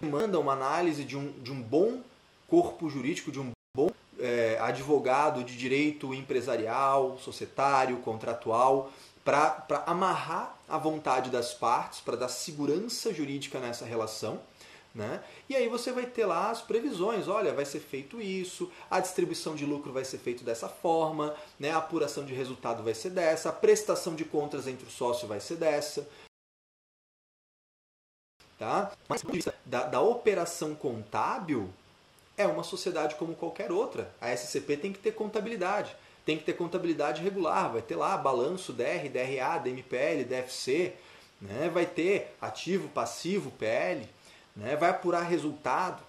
[0.00, 2.00] manda uma análise de um, de um bom
[2.46, 8.92] corpo jurídico, de um bom é, advogado de direito empresarial, societário, contratual,
[9.28, 14.40] para amarrar a vontade das partes, para dar segurança jurídica nessa relação.
[14.94, 15.22] Né?
[15.50, 19.54] E aí você vai ter lá as previsões, olha, vai ser feito isso, a distribuição
[19.54, 21.72] de lucro vai ser feito dessa forma, né?
[21.72, 25.40] a apuração de resultado vai ser dessa, a prestação de contas entre o sócio vai
[25.40, 26.08] ser dessa.
[28.58, 28.92] Tá?
[29.06, 29.22] Mas
[29.66, 31.68] da, da operação contábil,
[32.34, 34.10] é uma sociedade como qualquer outra.
[34.22, 35.94] A SCP tem que ter contabilidade.
[36.28, 37.72] Tem que ter contabilidade regular.
[37.72, 40.92] Vai ter lá balanço DR, DRA, DMPL, DFC.
[41.40, 41.70] Né?
[41.72, 44.06] Vai ter ativo, passivo, PL
[44.54, 44.76] né?
[44.76, 46.02] vai apurar resultado.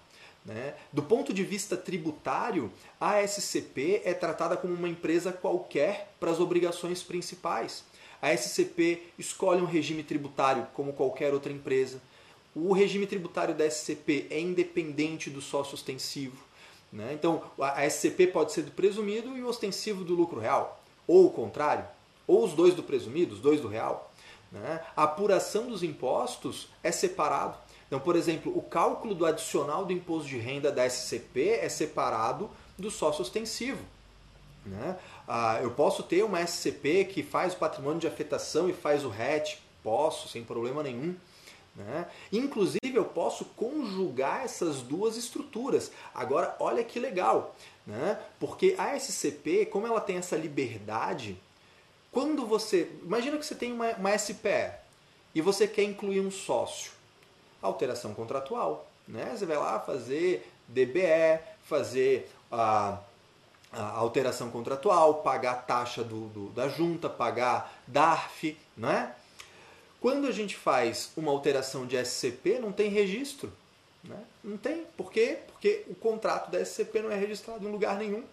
[0.44, 0.74] Né?
[0.92, 6.38] Do ponto de vista tributário, a SCP é tratada como uma empresa qualquer para as
[6.38, 7.82] obrigações principais.
[8.20, 11.98] A SCP escolhe um regime tributário como qualquer outra empresa.
[12.54, 16.49] O regime tributário da SCP é independente do sócio ostensivo.
[16.92, 17.12] Né?
[17.12, 20.82] Então, a SCP pode ser do presumido e o ostensivo do lucro real.
[21.06, 21.84] Ou o contrário.
[22.26, 24.10] Ou os dois do presumido, os dois do real.
[24.50, 24.80] Né?
[24.96, 27.56] A apuração dos impostos é separado.
[27.86, 32.50] Então, por exemplo, o cálculo do adicional do imposto de renda da SCP é separado
[32.78, 33.84] do sócio ostensivo.
[34.64, 34.96] Né?
[35.26, 39.08] Ah, eu posso ter uma SCP que faz o patrimônio de afetação e faz o
[39.08, 41.16] RET, posso, sem problema nenhum.
[41.74, 42.06] Né?
[42.32, 45.90] Inclusive, eu posso conjugar essas duas estruturas.
[46.14, 47.54] Agora, olha que legal,
[47.86, 48.20] né?
[48.38, 51.40] porque a SCP, como ela tem essa liberdade,
[52.10, 52.90] quando você.
[53.02, 54.72] Imagina que você tem uma, uma SPE
[55.34, 56.92] e você quer incluir um sócio
[57.62, 58.86] alteração contratual.
[59.06, 59.34] Né?
[59.36, 62.98] Você vai lá fazer DBE, fazer a,
[63.72, 68.56] a alteração contratual, pagar a taxa do, do, da junta, pagar DARF.
[68.76, 69.14] Né?
[70.00, 73.52] Quando a gente faz uma alteração de SCP, não tem registro.
[74.02, 74.16] Né?
[74.42, 74.84] Não tem.
[74.96, 75.38] Por quê?
[75.46, 78.24] Porque o contrato da SCP não é registrado em lugar nenhum.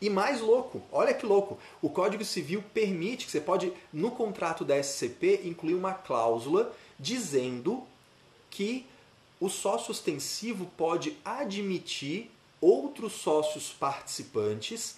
[0.00, 4.62] E mais louco, olha que louco, o Código Civil permite que você pode, no contrato
[4.62, 7.82] da SCP, incluir uma cláusula dizendo
[8.50, 8.86] que
[9.40, 14.96] o sócio ostensivo pode admitir outros sócios participantes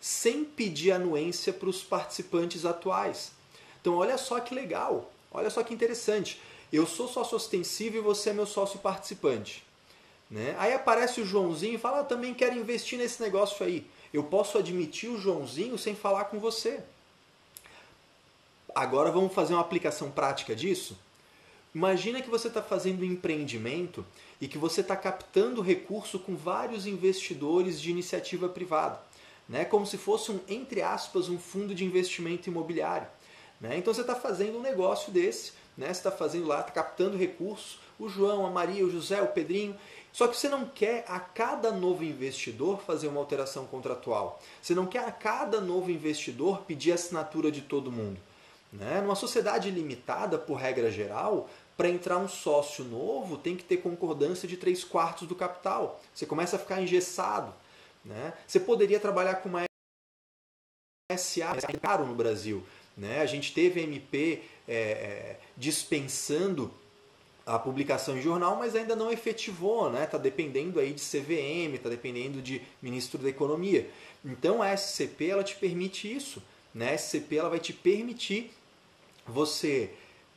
[0.00, 3.32] sem pedir anuência para os participantes atuais.
[3.80, 6.40] Então olha só que legal, olha só que interessante.
[6.72, 9.64] Eu sou sócio ostensivo e você é meu sócio participante.
[10.30, 10.54] Né?
[10.58, 13.84] Aí aparece o Joãozinho e fala, ah, também quero investir nesse negócio aí.
[14.14, 16.80] Eu posso admitir o Joãozinho sem falar com você.
[18.72, 20.96] Agora vamos fazer uma aplicação prática disso?
[21.74, 24.04] Imagina que você está fazendo um empreendimento
[24.40, 29.00] e que você está captando recurso com vários investidores de iniciativa privada,
[29.48, 29.64] né?
[29.64, 33.06] como se fosse um, entre aspas, um fundo de investimento imobiliário.
[33.60, 33.76] Né?
[33.76, 35.86] Então você está fazendo um negócio desse, né?
[35.86, 39.76] você está fazendo lá, está captando recursos, o João, a Maria, o José, o Pedrinho,
[40.12, 44.42] só que você não quer a cada novo investidor fazer uma alteração contratual.
[44.60, 48.18] Você não quer a cada novo investidor pedir assinatura de todo mundo.
[48.72, 49.00] Né?
[49.00, 54.48] Numa sociedade limitada, por regra geral, para entrar um sócio novo tem que ter concordância
[54.48, 56.00] de 3 quartos do capital.
[56.14, 57.54] Você começa a ficar engessado.
[58.04, 58.32] Né?
[58.46, 59.64] Você poderia trabalhar com uma
[61.16, 62.64] SA é caro no Brasil.
[63.00, 63.22] Né?
[63.22, 66.70] A gente teve MP é, é, dispensando
[67.46, 70.04] a publicação em jornal, mas ainda não efetivou, né?
[70.04, 73.88] Está dependendo aí de CVM, está dependendo de ministro da Economia.
[74.22, 76.42] Então a SCP ela te permite isso,
[76.74, 76.90] né?
[76.90, 78.50] A SCP ela vai te permitir
[79.26, 79.90] você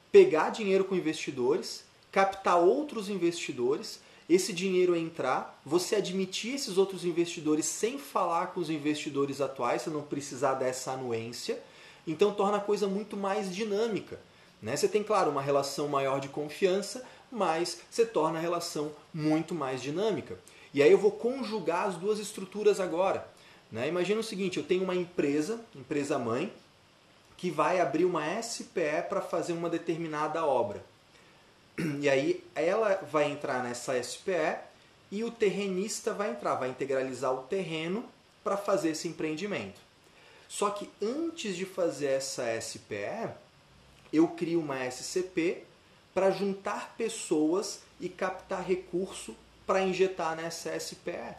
[0.10, 4.00] pegar dinheiro com investidores, captar outros investidores,
[4.30, 9.90] esse dinheiro entrar, você admitir esses outros investidores sem falar com os investidores atuais, você
[9.90, 11.62] não precisar dessa anuência,
[12.06, 14.20] então torna a coisa muito mais dinâmica.
[14.62, 14.76] Né?
[14.76, 19.82] Você tem, claro, uma relação maior de confiança, mas você torna a relação muito mais
[19.82, 20.38] dinâmica.
[20.74, 23.28] E aí eu vou conjugar as duas estruturas agora.
[23.72, 23.88] Né?
[23.88, 26.52] Imagina o seguinte, eu tenho uma empresa, empresa mãe,
[27.36, 30.84] que vai abrir uma SPE para fazer uma determinada obra.
[32.00, 34.58] E aí ela vai entrar nessa SPE
[35.12, 38.06] e o terrenista vai entrar, vai integralizar o terreno
[38.44, 39.83] para fazer esse empreendimento.
[40.48, 43.32] Só que antes de fazer essa SPE,
[44.12, 45.64] eu crio uma SCP
[46.14, 51.36] para juntar pessoas e captar recurso para injetar nessa SPE.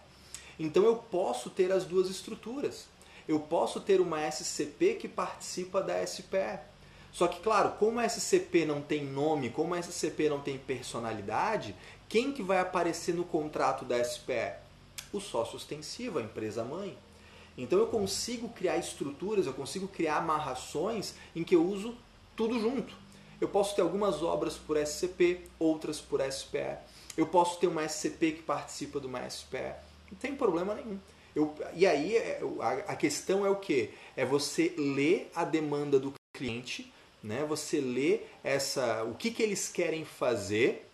[0.58, 2.86] Então eu posso ter as duas estruturas.
[3.26, 6.58] Eu posso ter uma SCP que participa da SPE.
[7.12, 11.74] Só que, claro, como a SCP não tem nome, como a SCP não tem personalidade,
[12.08, 14.54] quem que vai aparecer no contrato da SPE?
[15.12, 16.98] O sócio ostensivo, a empresa mãe.
[17.56, 21.94] Então eu consigo criar estruturas, eu consigo criar amarrações em que eu uso
[22.36, 22.94] tudo junto.
[23.40, 26.78] Eu posso ter algumas obras por SCP, outras por SPE.
[27.16, 29.74] Eu posso ter uma SCP que participa de uma SPE.
[30.10, 30.98] Não tem problema nenhum.
[31.34, 32.40] Eu, e aí é,
[32.86, 33.90] a, questão é o que?
[34.16, 37.44] É você ler a demanda do cliente, né?
[37.44, 40.88] você ler essa, o que, que eles querem fazer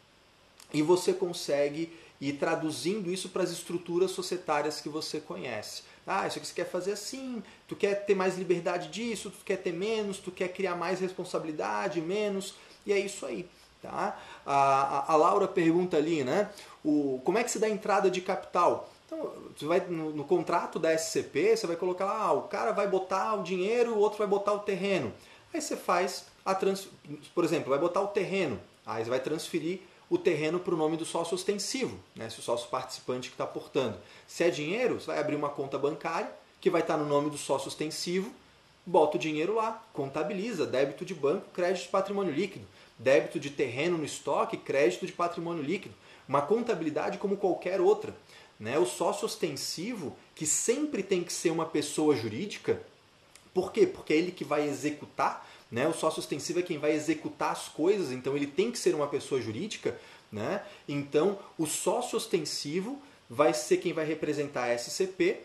[0.72, 5.82] e você consegue ir traduzindo isso para as estruturas societárias que você conhece.
[6.06, 9.56] Ah, isso aqui você quer fazer assim, tu quer ter mais liberdade disso, tu quer
[9.56, 12.54] ter menos, tu quer criar mais responsabilidade, menos,
[12.86, 13.48] e é isso aí.
[13.82, 14.18] Tá?
[14.44, 16.50] A, a, a Laura pergunta ali, né?
[16.84, 18.90] O, como é que se dá entrada de capital?
[19.06, 22.72] Então, você vai no, no, contrato da SCP, você vai colocar lá, ah, o cara
[22.72, 25.12] vai botar o dinheiro, o outro vai botar o terreno.
[25.52, 26.88] Aí você faz a trans,
[27.34, 29.80] por exemplo, vai botar o terreno, aí você vai transferir
[30.10, 32.28] o terreno para o nome do sócio ostensivo, né?
[32.28, 33.96] se o sócio participante que está portando.
[34.26, 37.30] Se é dinheiro, você vai abrir uma conta bancária que vai estar tá no nome
[37.30, 38.30] do sócio ostensivo,
[38.84, 42.66] bota o dinheiro lá, contabiliza, débito de banco, crédito de patrimônio líquido,
[42.98, 45.94] débito de terreno no estoque, crédito de patrimônio líquido.
[46.28, 48.14] Uma contabilidade como qualquer outra.
[48.58, 48.78] Né?
[48.78, 52.82] O sócio ostensivo, que sempre tem que ser uma pessoa jurídica,
[53.54, 53.86] por quê?
[53.86, 55.86] Porque é ele que vai executar né?
[55.86, 59.06] O sócio ostensivo é quem vai executar as coisas, então ele tem que ser uma
[59.06, 59.98] pessoa jurídica.
[60.32, 60.62] Né?
[60.88, 65.40] Então, o sócio ostensivo vai ser quem vai representar a SCP.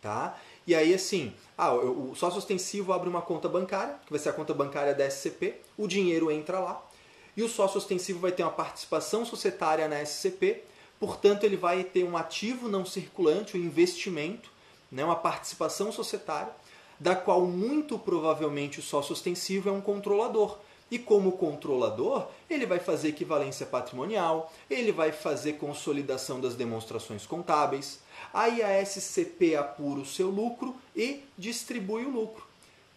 [0.00, 0.38] Tá?
[0.66, 4.32] E aí, assim, ah, o sócio ostensivo abre uma conta bancária, que vai ser a
[4.32, 6.86] conta bancária da SCP, o dinheiro entra lá,
[7.34, 10.62] e o sócio ostensivo vai ter uma participação societária na SCP,
[11.00, 14.50] portanto, ele vai ter um ativo não circulante, um investimento,
[14.92, 16.52] né, uma participação societária,
[16.98, 20.58] da qual muito provavelmente o sócio ostensivo é um controlador.
[20.90, 28.00] E como controlador, ele vai fazer equivalência patrimonial, ele vai fazer consolidação das demonstrações contábeis.
[28.32, 32.46] Aí a SCP apura o seu lucro e distribui o lucro.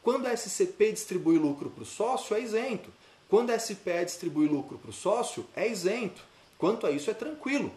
[0.01, 2.89] Quando a SCP distribui lucro para o sócio, é isento.
[3.29, 6.21] Quando a SPE distribui lucro para o sócio, é isento.
[6.57, 7.71] Quanto a isso, é tranquilo.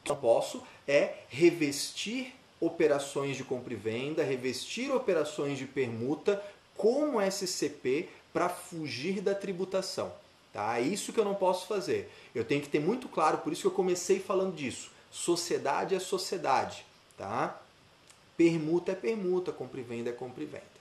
[0.00, 6.42] O que eu posso é revestir operações de compra e venda, revestir operações de permuta
[6.76, 10.12] como SCP para fugir da tributação.
[10.52, 10.78] Tá?
[10.78, 12.10] É isso que eu não posso fazer.
[12.34, 14.90] Eu tenho que ter muito claro, por isso que eu comecei falando disso.
[15.10, 16.84] Sociedade é sociedade.
[17.16, 17.60] Tá?
[18.36, 20.78] Permuta é permuta, compra e venda é compra e venda.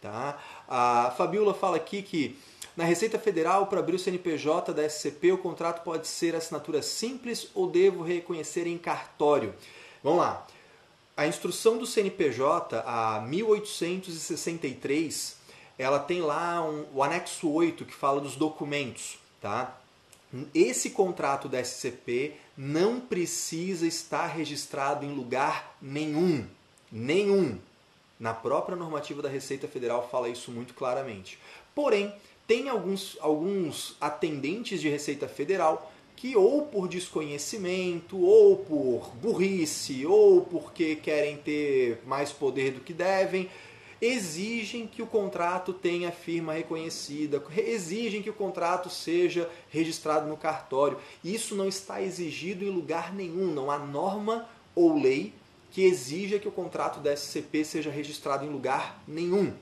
[0.00, 0.38] Tá?
[0.68, 2.38] A Fabiola fala aqui que
[2.76, 7.48] na Receita Federal, para abrir o CNPJ da SCP, o contrato pode ser assinatura simples
[7.54, 9.54] ou devo reconhecer em cartório.
[10.02, 10.46] Vamos lá.
[11.16, 15.36] A instrução do CNPJ, a 1863,
[15.78, 19.16] ela tem lá um, o anexo 8 que fala dos documentos.
[19.40, 19.78] Tá?
[20.52, 26.44] Esse contrato da SCP não precisa estar registrado em lugar nenhum.
[26.90, 27.60] Nenhum.
[28.18, 31.38] Na própria normativa da Receita Federal fala isso muito claramente.
[31.74, 32.12] Porém,
[32.46, 40.42] tem alguns, alguns atendentes de Receita Federal que ou por desconhecimento, ou por burrice, ou
[40.42, 43.50] porque querem ter mais poder do que devem,
[44.00, 50.98] exigem que o contrato tenha firma reconhecida, exigem que o contrato seja registrado no cartório.
[51.22, 55.32] Isso não está exigido em lugar nenhum, não há norma ou lei
[55.70, 59.52] que exija que o contrato da SCP seja registrado em lugar nenhum.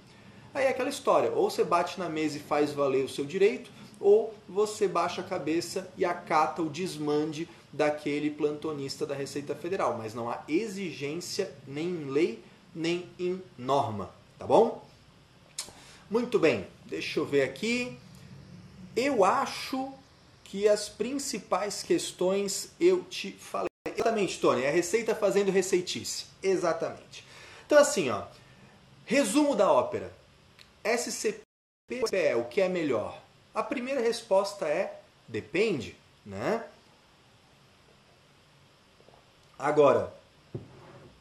[0.53, 3.71] Aí é aquela história, ou você bate na mesa e faz valer o seu direito,
[4.03, 9.97] ou você baixa a cabeça e acata o desmande daquele plantonista da Receita Federal.
[9.97, 12.45] Mas não há exigência nem em lei,
[12.75, 14.85] nem em norma, tá bom?
[16.11, 17.97] Muito bem, deixa eu ver aqui.
[18.95, 19.91] Eu acho
[20.45, 23.69] que as principais questões eu te falei.
[23.87, 26.27] Exatamente, Tony, é a receita fazendo receitice.
[26.43, 27.25] Exatamente.
[27.65, 28.25] Então assim, ó,
[29.07, 30.13] resumo da ópera.
[30.85, 31.41] SCP
[32.11, 33.22] é o que é melhor?
[33.55, 36.65] A primeira resposta é depende, né?
[39.59, 40.13] Agora,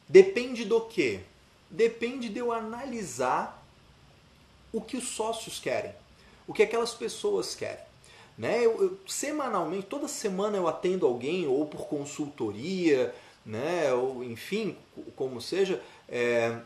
[0.08, 1.20] depende do quê?
[1.70, 3.62] Depende de eu analisar
[4.72, 5.94] o que os sócios querem,
[6.46, 7.84] o que aquelas pessoas querem.
[8.36, 8.64] Né?
[8.64, 13.14] Eu, eu, semanalmente, toda semana eu atendo alguém, ou por consultoria,
[13.44, 13.92] né?
[13.92, 14.76] ou enfim,
[15.14, 16.58] como seja, é,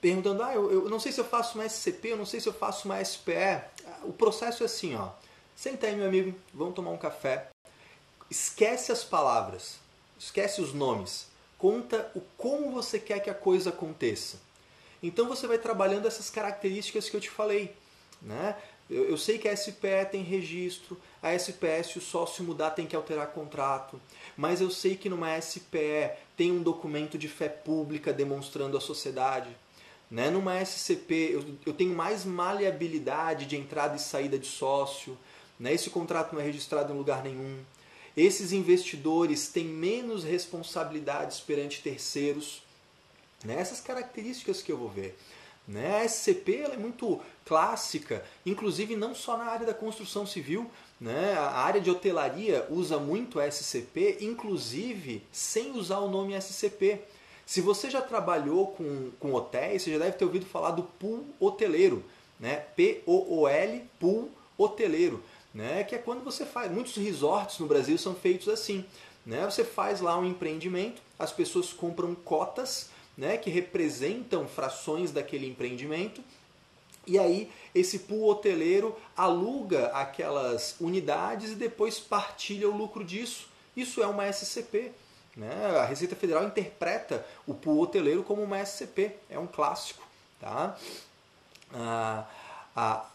[0.00, 2.48] perguntando, ah, eu, eu não sei se eu faço uma SCP, eu não sei se
[2.48, 3.62] eu faço uma SPE.
[4.04, 5.10] O processo é assim, ó.
[5.54, 7.48] Senta aí, meu amigo, vamos tomar um café.
[8.30, 9.78] Esquece as palavras,
[10.18, 11.26] esquece os nomes.
[11.58, 14.38] Conta o como você quer que a coisa aconteça.
[15.02, 17.74] Então você vai trabalhando essas características que eu te falei.
[18.22, 18.56] Né?
[18.88, 22.86] Eu, eu sei que a SPE tem registro, a SPE, se o sócio mudar, tem
[22.86, 24.00] que alterar contrato.
[24.36, 29.54] Mas eu sei que numa SPE tem um documento de fé pública demonstrando a sociedade.
[30.10, 30.28] Né?
[30.28, 35.16] Numa SCP, eu, eu tenho mais maleabilidade de entrada e saída de sócio.
[35.58, 35.72] Né?
[35.72, 37.60] Esse contrato não é registrado em lugar nenhum.
[38.16, 42.62] Esses investidores têm menos responsabilidades perante terceiros.
[43.44, 43.54] Né?
[43.60, 45.16] Essas características que eu vou ver.
[45.68, 46.00] Né?
[46.00, 50.68] A SCP é muito clássica, inclusive não só na área da construção civil.
[51.00, 51.34] Né?
[51.34, 57.00] A área de hotelaria usa muito a SCP, inclusive sem usar o nome SCP.
[57.50, 61.26] Se você já trabalhou com, com hotéis, você já deve ter ouvido falar do pool
[61.40, 62.04] hoteleiro,
[62.38, 62.64] né?
[62.76, 65.20] P-O-O-L, pool hoteleiro,
[65.52, 65.82] né?
[65.82, 66.70] Que é quando você faz.
[66.70, 68.84] Muitos resorts no Brasil são feitos assim.
[69.26, 69.44] Né?
[69.46, 76.22] Você faz lá um empreendimento, as pessoas compram cotas né, que representam frações daquele empreendimento.
[77.04, 83.48] E aí esse pool hoteleiro aluga aquelas unidades e depois partilha o lucro disso.
[83.76, 84.92] Isso é uma SCP.
[85.36, 85.78] Né?
[85.78, 90.02] A Receita Federal interpreta o pool hoteleiro como uma SCP, é um clássico.
[90.40, 90.76] Tá?
[91.72, 92.26] Ah,
[92.74, 93.06] a,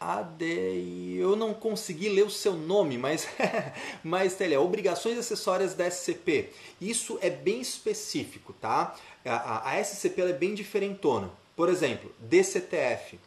[0.00, 3.28] a de, eu não consegui ler o seu nome, mas,
[4.02, 6.50] mas tele, obrigações acessórias da SCP.
[6.80, 8.96] Isso é bem específico, tá?
[9.24, 11.30] A, a, a SCP é bem diferentona.
[11.54, 13.18] Por exemplo, DCTF.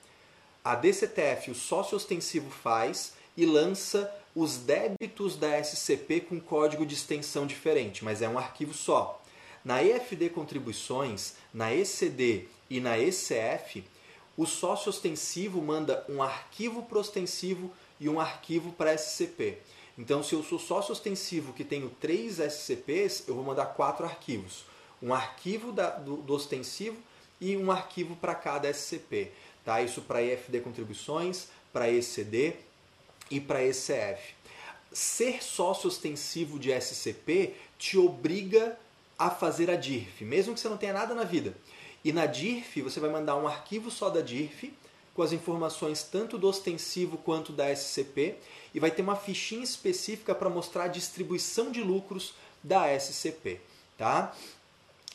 [0.63, 6.95] A DCTF, o sócio ostensivo faz e lança os débitos da SCP com código de
[6.95, 9.21] extensão diferente, mas é um arquivo só.
[9.63, 13.83] Na EFD Contribuições, na ECD e na ECF,
[14.35, 19.59] o sócio ostensivo manda um arquivo para ostensivo e um arquivo para SCP.
[19.97, 24.65] Então, se eu sou sócio ostensivo que tenho três SCPs, eu vou mandar quatro arquivos.
[25.01, 26.97] Um arquivo da, do, do ostensivo
[27.39, 29.31] e um arquivo para cada SCP.
[29.63, 29.81] Tá?
[29.81, 32.55] Isso para EFD Contribuições, para ECD
[33.29, 34.35] e para ECF.
[34.91, 38.77] Ser sócio ostensivo de SCP te obriga
[39.17, 41.55] a fazer a DIRF, mesmo que você não tenha nada na vida.
[42.03, 44.73] E na DIRF você vai mandar um arquivo só da DIRF,
[45.13, 48.35] com as informações tanto do ostensivo quanto da SCP,
[48.73, 53.61] e vai ter uma fichinha específica para mostrar a distribuição de lucros da SCP.
[53.97, 54.33] Tá?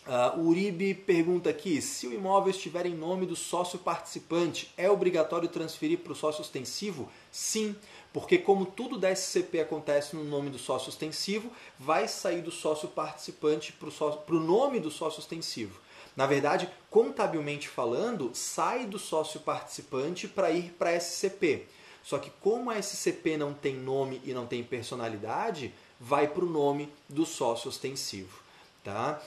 [0.06, 4.88] Uh, o Uribe pergunta aqui: se o imóvel estiver em nome do sócio participante, é
[4.88, 7.10] obrigatório transferir para o sócio ostensivo?
[7.30, 7.76] Sim,
[8.12, 12.88] porque como tudo da SCP acontece no nome do sócio ostensivo, vai sair do sócio
[12.88, 15.80] participante para o nome do sócio ostensivo.
[16.16, 21.66] Na verdade, contabilmente falando, sai do sócio participante para ir para a SCP.
[22.02, 26.48] Só que como a SCP não tem nome e não tem personalidade, vai para o
[26.48, 28.40] nome do sócio ostensivo.
[28.82, 29.22] Tá?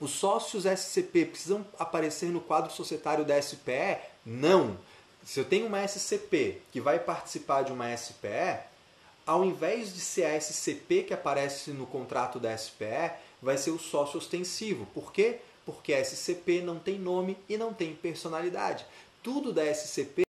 [0.00, 3.98] Os sócios SCP precisam aparecer no quadro societário da SPE?
[4.26, 4.76] Não.
[5.24, 8.58] Se eu tenho uma SCP que vai participar de uma SPE,
[9.24, 13.78] ao invés de ser a SCP que aparece no contrato da SPE, vai ser o
[13.78, 14.86] sócio ostensivo.
[14.86, 15.38] Por quê?
[15.64, 18.84] Porque a SCP não tem nome e não tem personalidade.
[19.22, 20.22] Tudo da SCP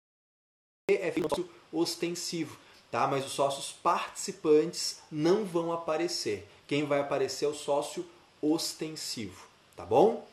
[0.89, 2.57] é sócio ostensivo,
[2.91, 3.07] tá?
[3.07, 6.45] mas os sócios participantes não vão aparecer.
[6.67, 8.05] Quem vai aparecer é o sócio
[8.41, 9.47] ostensivo.
[9.75, 10.27] Tá bom?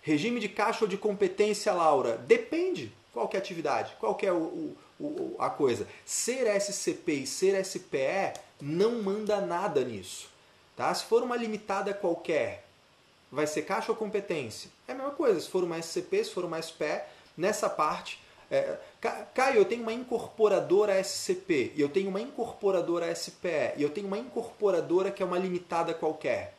[0.00, 2.16] Regime de caixa ou de competência, Laura?
[2.16, 2.92] Depende.
[3.12, 3.94] Qual é a atividade?
[3.98, 5.86] Qual é o, o, a coisa?
[6.04, 10.28] Ser SCP e ser SPE não manda nada nisso.
[10.76, 10.92] Tá?
[10.94, 12.64] Se for uma limitada qualquer,
[13.30, 14.70] vai ser caixa ou competência?
[14.86, 15.40] É a mesma coisa.
[15.40, 17.02] Se for uma SCP, se for uma SPE,
[17.36, 18.20] nessa parte.
[18.50, 18.78] É,
[19.34, 24.06] Caio, eu tenho uma incorporadora SCP, e eu tenho uma incorporadora SPE, e eu tenho
[24.06, 26.54] uma incorporadora que é uma limitada qualquer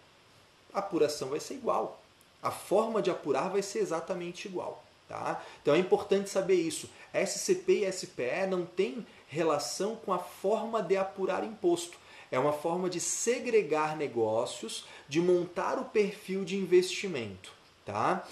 [0.73, 1.99] a apuração vai ser igual.
[2.41, 4.83] A forma de apurar vai ser exatamente igual.
[5.09, 5.43] Tá?
[5.59, 6.87] Então é importante saber isso.
[7.11, 11.97] SCP e SPE não tem relação com a forma de apurar imposto.
[12.31, 17.51] É uma forma de segregar negócios, de montar o perfil de investimento.
[17.83, 18.23] Tá?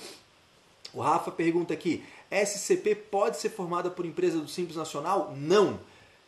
[0.93, 5.34] O Rafa pergunta aqui: SCP pode ser formada por empresa do Simples Nacional?
[5.36, 5.80] Não.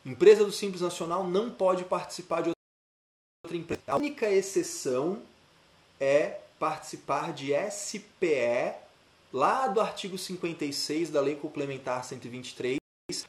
[0.03, 2.51] Empresa do Simples Nacional não pode participar de
[3.45, 3.81] outra empresa.
[3.85, 5.21] A única exceção
[5.99, 8.88] é participar de SPE,
[9.31, 12.77] lá do artigo 56 da Lei Complementar 123,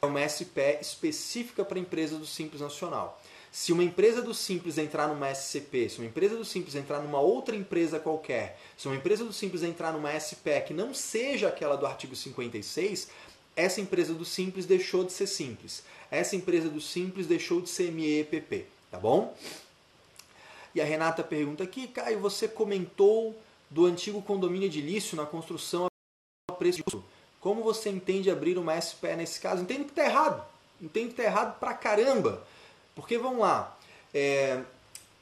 [0.00, 3.20] é uma SPE específica para empresa do Simples Nacional.
[3.52, 7.18] Se uma empresa do Simples entrar numa SCP, se uma empresa do Simples entrar numa
[7.18, 11.76] outra empresa qualquer, se uma empresa do Simples entrar numa SPE que não seja aquela
[11.76, 13.08] do artigo 56,
[13.56, 15.82] essa empresa do Simples deixou de ser Simples.
[16.10, 19.36] Essa empresa do Simples deixou de ser MEPP, tá bom?
[20.74, 23.36] E a Renata pergunta aqui, Caio, você comentou
[23.68, 25.89] do antigo condomínio edilício na construção a
[26.60, 27.02] preço de custo.
[27.40, 29.62] Como você entende abrir uma SPE nesse caso?
[29.62, 30.44] Entendo que está errado.
[30.80, 32.46] Entendo que está errado pra caramba.
[32.94, 33.76] Porque vamos lá.
[34.12, 34.60] É,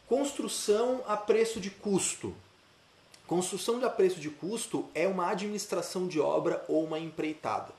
[0.08, 2.34] construção a preço de custo.
[3.26, 7.72] Construção a preço de custo é uma administração de obra ou uma empreitada.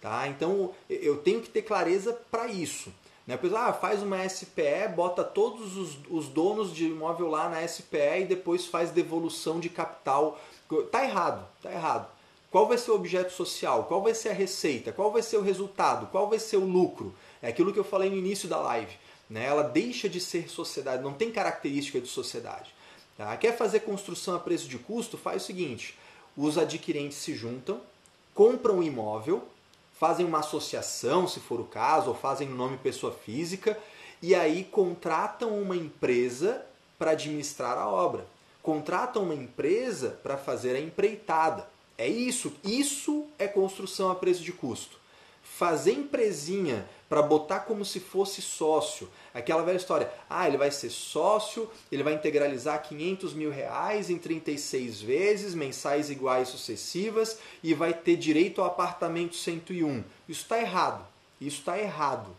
[0.00, 0.26] Tá?
[0.26, 2.92] Então eu tenho que ter clareza para isso.
[3.26, 3.36] Né?
[3.36, 8.22] Pessoa ah, faz uma SPE, bota todos os, os donos de imóvel lá na SPE
[8.22, 10.40] e depois faz devolução de capital.
[10.90, 12.19] Tá errado, tá errado.
[12.50, 13.84] Qual vai ser o objeto social?
[13.84, 14.92] Qual vai ser a receita?
[14.92, 16.08] Qual vai ser o resultado?
[16.08, 17.14] Qual vai ser o lucro?
[17.40, 18.92] É aquilo que eu falei no início da live.
[19.28, 19.46] Né?
[19.46, 22.74] Ela deixa de ser sociedade, não tem característica de sociedade.
[23.16, 23.36] Tá?
[23.36, 25.16] Quer fazer construção a preço de custo?
[25.16, 25.96] Faz o seguinte:
[26.36, 27.80] os adquirentes se juntam,
[28.34, 29.46] compram um imóvel,
[29.96, 33.78] fazem uma associação, se for o caso, ou fazem o nome pessoa física,
[34.20, 36.66] e aí contratam uma empresa
[36.98, 38.26] para administrar a obra.
[38.60, 41.68] Contratam uma empresa para fazer a empreitada.
[42.00, 42.50] É isso.
[42.64, 44.96] Isso é construção a preço de custo.
[45.42, 49.06] Fazer empresinha para botar como se fosse sócio.
[49.34, 50.10] Aquela velha história.
[50.28, 56.08] Ah, ele vai ser sócio, ele vai integralizar 500 mil reais em 36 vezes, mensais
[56.08, 60.02] iguais sucessivas, e vai ter direito ao apartamento 101.
[60.26, 61.06] Isso está errado.
[61.38, 62.34] Isso está errado.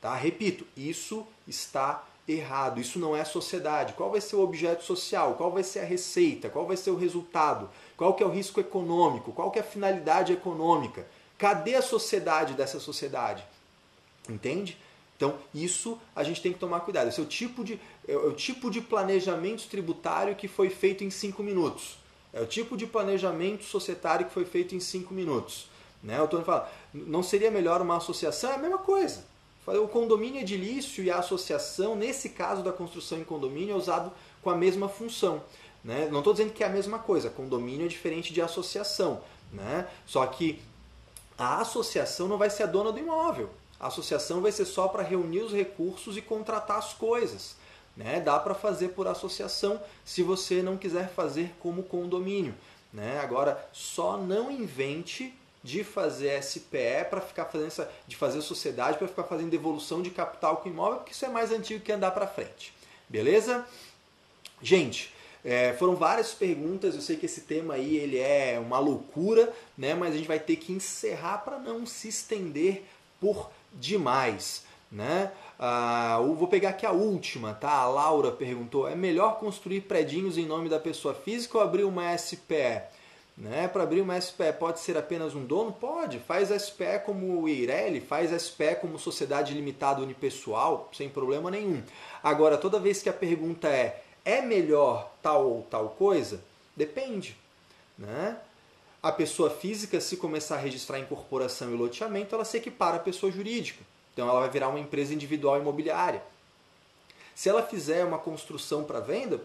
[0.00, 0.14] Tá?
[0.14, 2.80] Repito, isso está errado.
[2.80, 3.92] Isso não é sociedade.
[3.92, 5.34] Qual vai ser o objeto social?
[5.34, 6.48] Qual vai ser a receita?
[6.48, 7.68] Qual vai ser o resultado?
[8.02, 9.30] Qual que é o risco econômico?
[9.30, 11.06] Qual que é a finalidade econômica?
[11.38, 13.44] Cadê a sociedade dessa sociedade?
[14.28, 14.76] Entende?
[15.16, 17.10] Então, isso a gente tem que tomar cuidado.
[17.10, 17.78] Esse é o tipo de,
[18.08, 21.96] é o tipo de planejamento tributário que foi feito em cinco minutos.
[22.32, 25.68] É o tipo de planejamento societário que foi feito em cinco minutos.
[26.02, 26.20] Né?
[26.20, 28.50] O Tony fala, não seria melhor uma associação?
[28.50, 29.24] É a mesma coisa.
[29.64, 34.10] O condomínio edilício e a associação, nesse caso da construção em condomínio, é usado
[34.42, 35.40] com a mesma função.
[35.84, 36.08] Né?
[36.10, 39.22] Não estou dizendo que é a mesma coisa, condomínio é diferente de associação.
[39.52, 39.86] Né?
[40.06, 40.62] Só que
[41.36, 43.50] a associação não vai ser a dona do imóvel.
[43.80, 47.56] A associação vai ser só para reunir os recursos e contratar as coisas.
[47.96, 48.20] Né?
[48.20, 52.54] Dá para fazer por associação se você não quiser fazer como condomínio.
[52.92, 53.18] Né?
[53.20, 59.06] Agora, só não invente de fazer SPE para ficar fazendo essa, de fazer sociedade para
[59.06, 62.26] ficar fazendo devolução de capital com imóvel, porque isso é mais antigo que andar para
[62.26, 62.74] frente.
[63.08, 63.64] Beleza?
[64.60, 65.11] Gente,
[65.44, 69.92] É, foram várias perguntas, eu sei que esse tema aí ele é uma loucura, né?
[69.92, 72.84] mas a gente vai ter que encerrar para não se estender
[73.20, 74.64] por demais.
[74.90, 75.32] Né?
[75.58, 77.70] Ah, vou pegar aqui a última, tá?
[77.70, 82.16] A Laura perguntou: é melhor construir predinhos em nome da pessoa física ou abrir uma
[82.16, 82.82] SPE?
[83.36, 83.66] Né?
[83.68, 85.72] Para abrir uma SPE pode ser apenas um dono?
[85.72, 86.18] Pode.
[86.18, 91.82] Faz SPE como o Eireli, faz SPE como sociedade limitada unipessoal, sem problema nenhum.
[92.22, 96.42] Agora, toda vez que a pergunta é é melhor tal ou tal coisa?
[96.76, 97.36] Depende.
[97.98, 98.38] Né?
[99.02, 103.32] A pessoa física, se começar a registrar incorporação e loteamento, ela se equipara à pessoa
[103.32, 103.82] jurídica.
[104.12, 106.22] Então ela vai virar uma empresa individual imobiliária.
[107.34, 109.40] Se ela fizer uma construção para venda,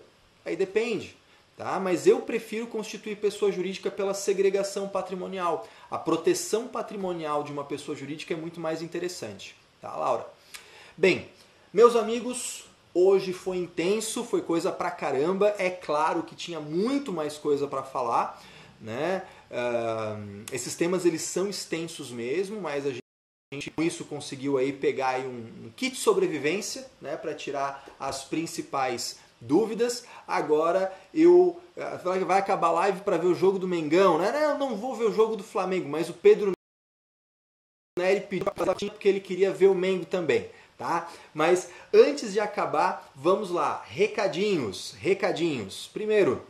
[0.46, 1.16] aí depende.
[1.56, 1.80] Tá?
[1.80, 5.68] Mas eu prefiro constituir pessoa jurídica pela segregação patrimonial.
[5.90, 9.56] A proteção patrimonial de uma pessoa jurídica é muito mais interessante.
[9.82, 10.28] Tá, Laura?
[10.96, 11.30] Bem,
[11.74, 12.67] meus amigos,
[12.98, 15.54] hoje foi intenso, foi coisa pra caramba.
[15.60, 18.42] É claro que tinha muito mais coisa para falar.
[18.82, 19.24] Né?
[19.52, 25.10] Uh, esses temas eles são extensos mesmo, mas a gente com isso conseguiu aí pegar
[25.10, 30.06] aí um, um kit sobrevivência né, para tirar as principais dúvidas.
[30.28, 34.32] Agora eu uh, vai acabar a live para ver o jogo do Mengão, né?
[34.32, 36.52] Não, não vou ver o jogo do Flamengo, mas o Pedro
[37.98, 38.46] Neri pediu
[38.92, 41.10] porque ele queria ver o Mengo também, tá?
[41.34, 45.90] Mas antes de acabar, vamos lá, recadinhos, recadinhos.
[45.92, 46.42] Primeiro,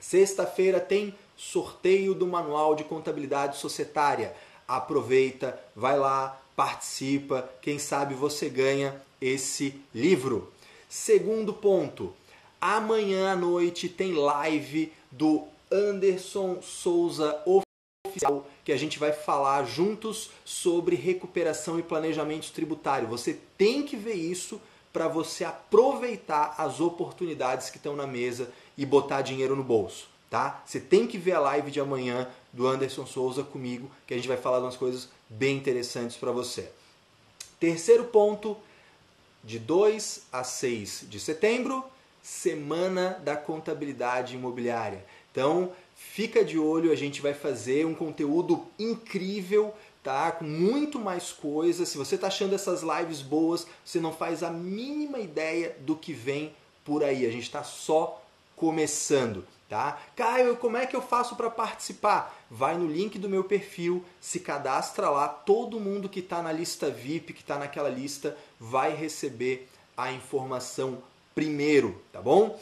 [0.00, 4.34] sexta-feira tem sorteio do Manual de Contabilidade Societária.
[4.66, 10.52] Aproveita, vai lá, participa, quem sabe você ganha esse livro.
[10.88, 12.14] Segundo ponto,
[12.60, 17.40] amanhã à noite tem live do Anderson Souza
[18.64, 23.08] Que a gente vai falar juntos sobre recuperação e planejamento tributário.
[23.08, 24.60] Você tem que ver isso
[24.92, 30.62] para você aproveitar as oportunidades que estão na mesa e botar dinheiro no bolso tá?
[30.64, 34.28] Você tem que ver a live de amanhã do Anderson Souza comigo, que a gente
[34.28, 36.70] vai falar umas coisas bem interessantes para você.
[37.58, 38.56] Terceiro ponto,
[39.42, 41.84] de 2 a 6 de setembro,
[42.22, 45.04] Semana da Contabilidade Imobiliária.
[45.30, 50.30] Então, fica de olho, a gente vai fazer um conteúdo incrível, tá?
[50.30, 51.88] Com muito mais coisas.
[51.88, 56.12] Se você está achando essas lives boas, você não faz a mínima ideia do que
[56.12, 57.26] vem por aí.
[57.26, 58.24] A gente está só
[58.56, 59.44] começando.
[59.68, 60.00] Tá?
[60.16, 62.34] Caio, como é que eu faço para participar?
[62.50, 65.28] Vai no link do meu perfil, se cadastra lá.
[65.28, 71.02] Todo mundo que está na lista VIP, que está naquela lista, vai receber a informação
[71.34, 72.58] primeiro, tá bom?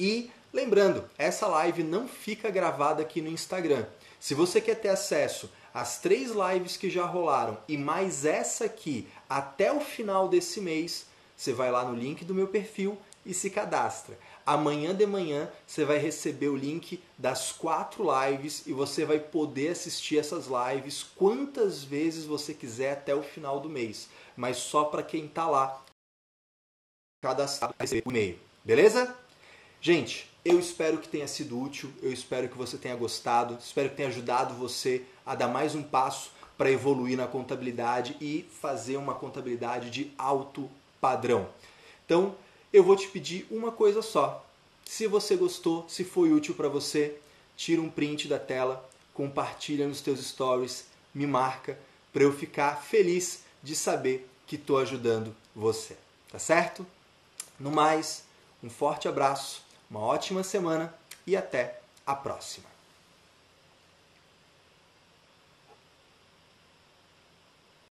[0.00, 3.84] E lembrando, essa live não fica gravada aqui no Instagram.
[4.18, 9.06] Se você quer ter acesso às três lives que já rolaram e mais essa aqui
[9.28, 11.04] até o final desse mês,
[11.36, 12.96] você vai lá no link do meu perfil
[13.26, 14.18] e se cadastra.
[14.46, 19.72] Amanhã de manhã você vai receber o link das quatro lives e você vai poder
[19.72, 24.08] assistir essas lives quantas vezes você quiser até o final do mês.
[24.34, 25.84] Mas só para quem está lá
[27.22, 28.38] cadastrado receber o e-mail.
[28.64, 29.14] Beleza?
[29.80, 33.96] Gente, eu espero que tenha sido útil, eu espero que você tenha gostado, espero que
[33.96, 39.14] tenha ajudado você a dar mais um passo para evoluir na contabilidade e fazer uma
[39.14, 40.70] contabilidade de alto
[41.00, 41.48] padrão.
[42.04, 42.36] Então,
[42.72, 44.46] eu vou te pedir uma coisa só.
[44.84, 47.18] Se você gostou, se foi útil para você,
[47.56, 51.76] tira um print da tela, compartilha nos teus stories, me marca
[52.12, 55.96] para eu ficar feliz de saber que estou ajudando você.
[56.30, 56.86] Tá certo?
[57.58, 58.22] No mais,
[58.62, 60.94] um forte abraço, uma ótima semana
[61.26, 62.75] e até a próxima.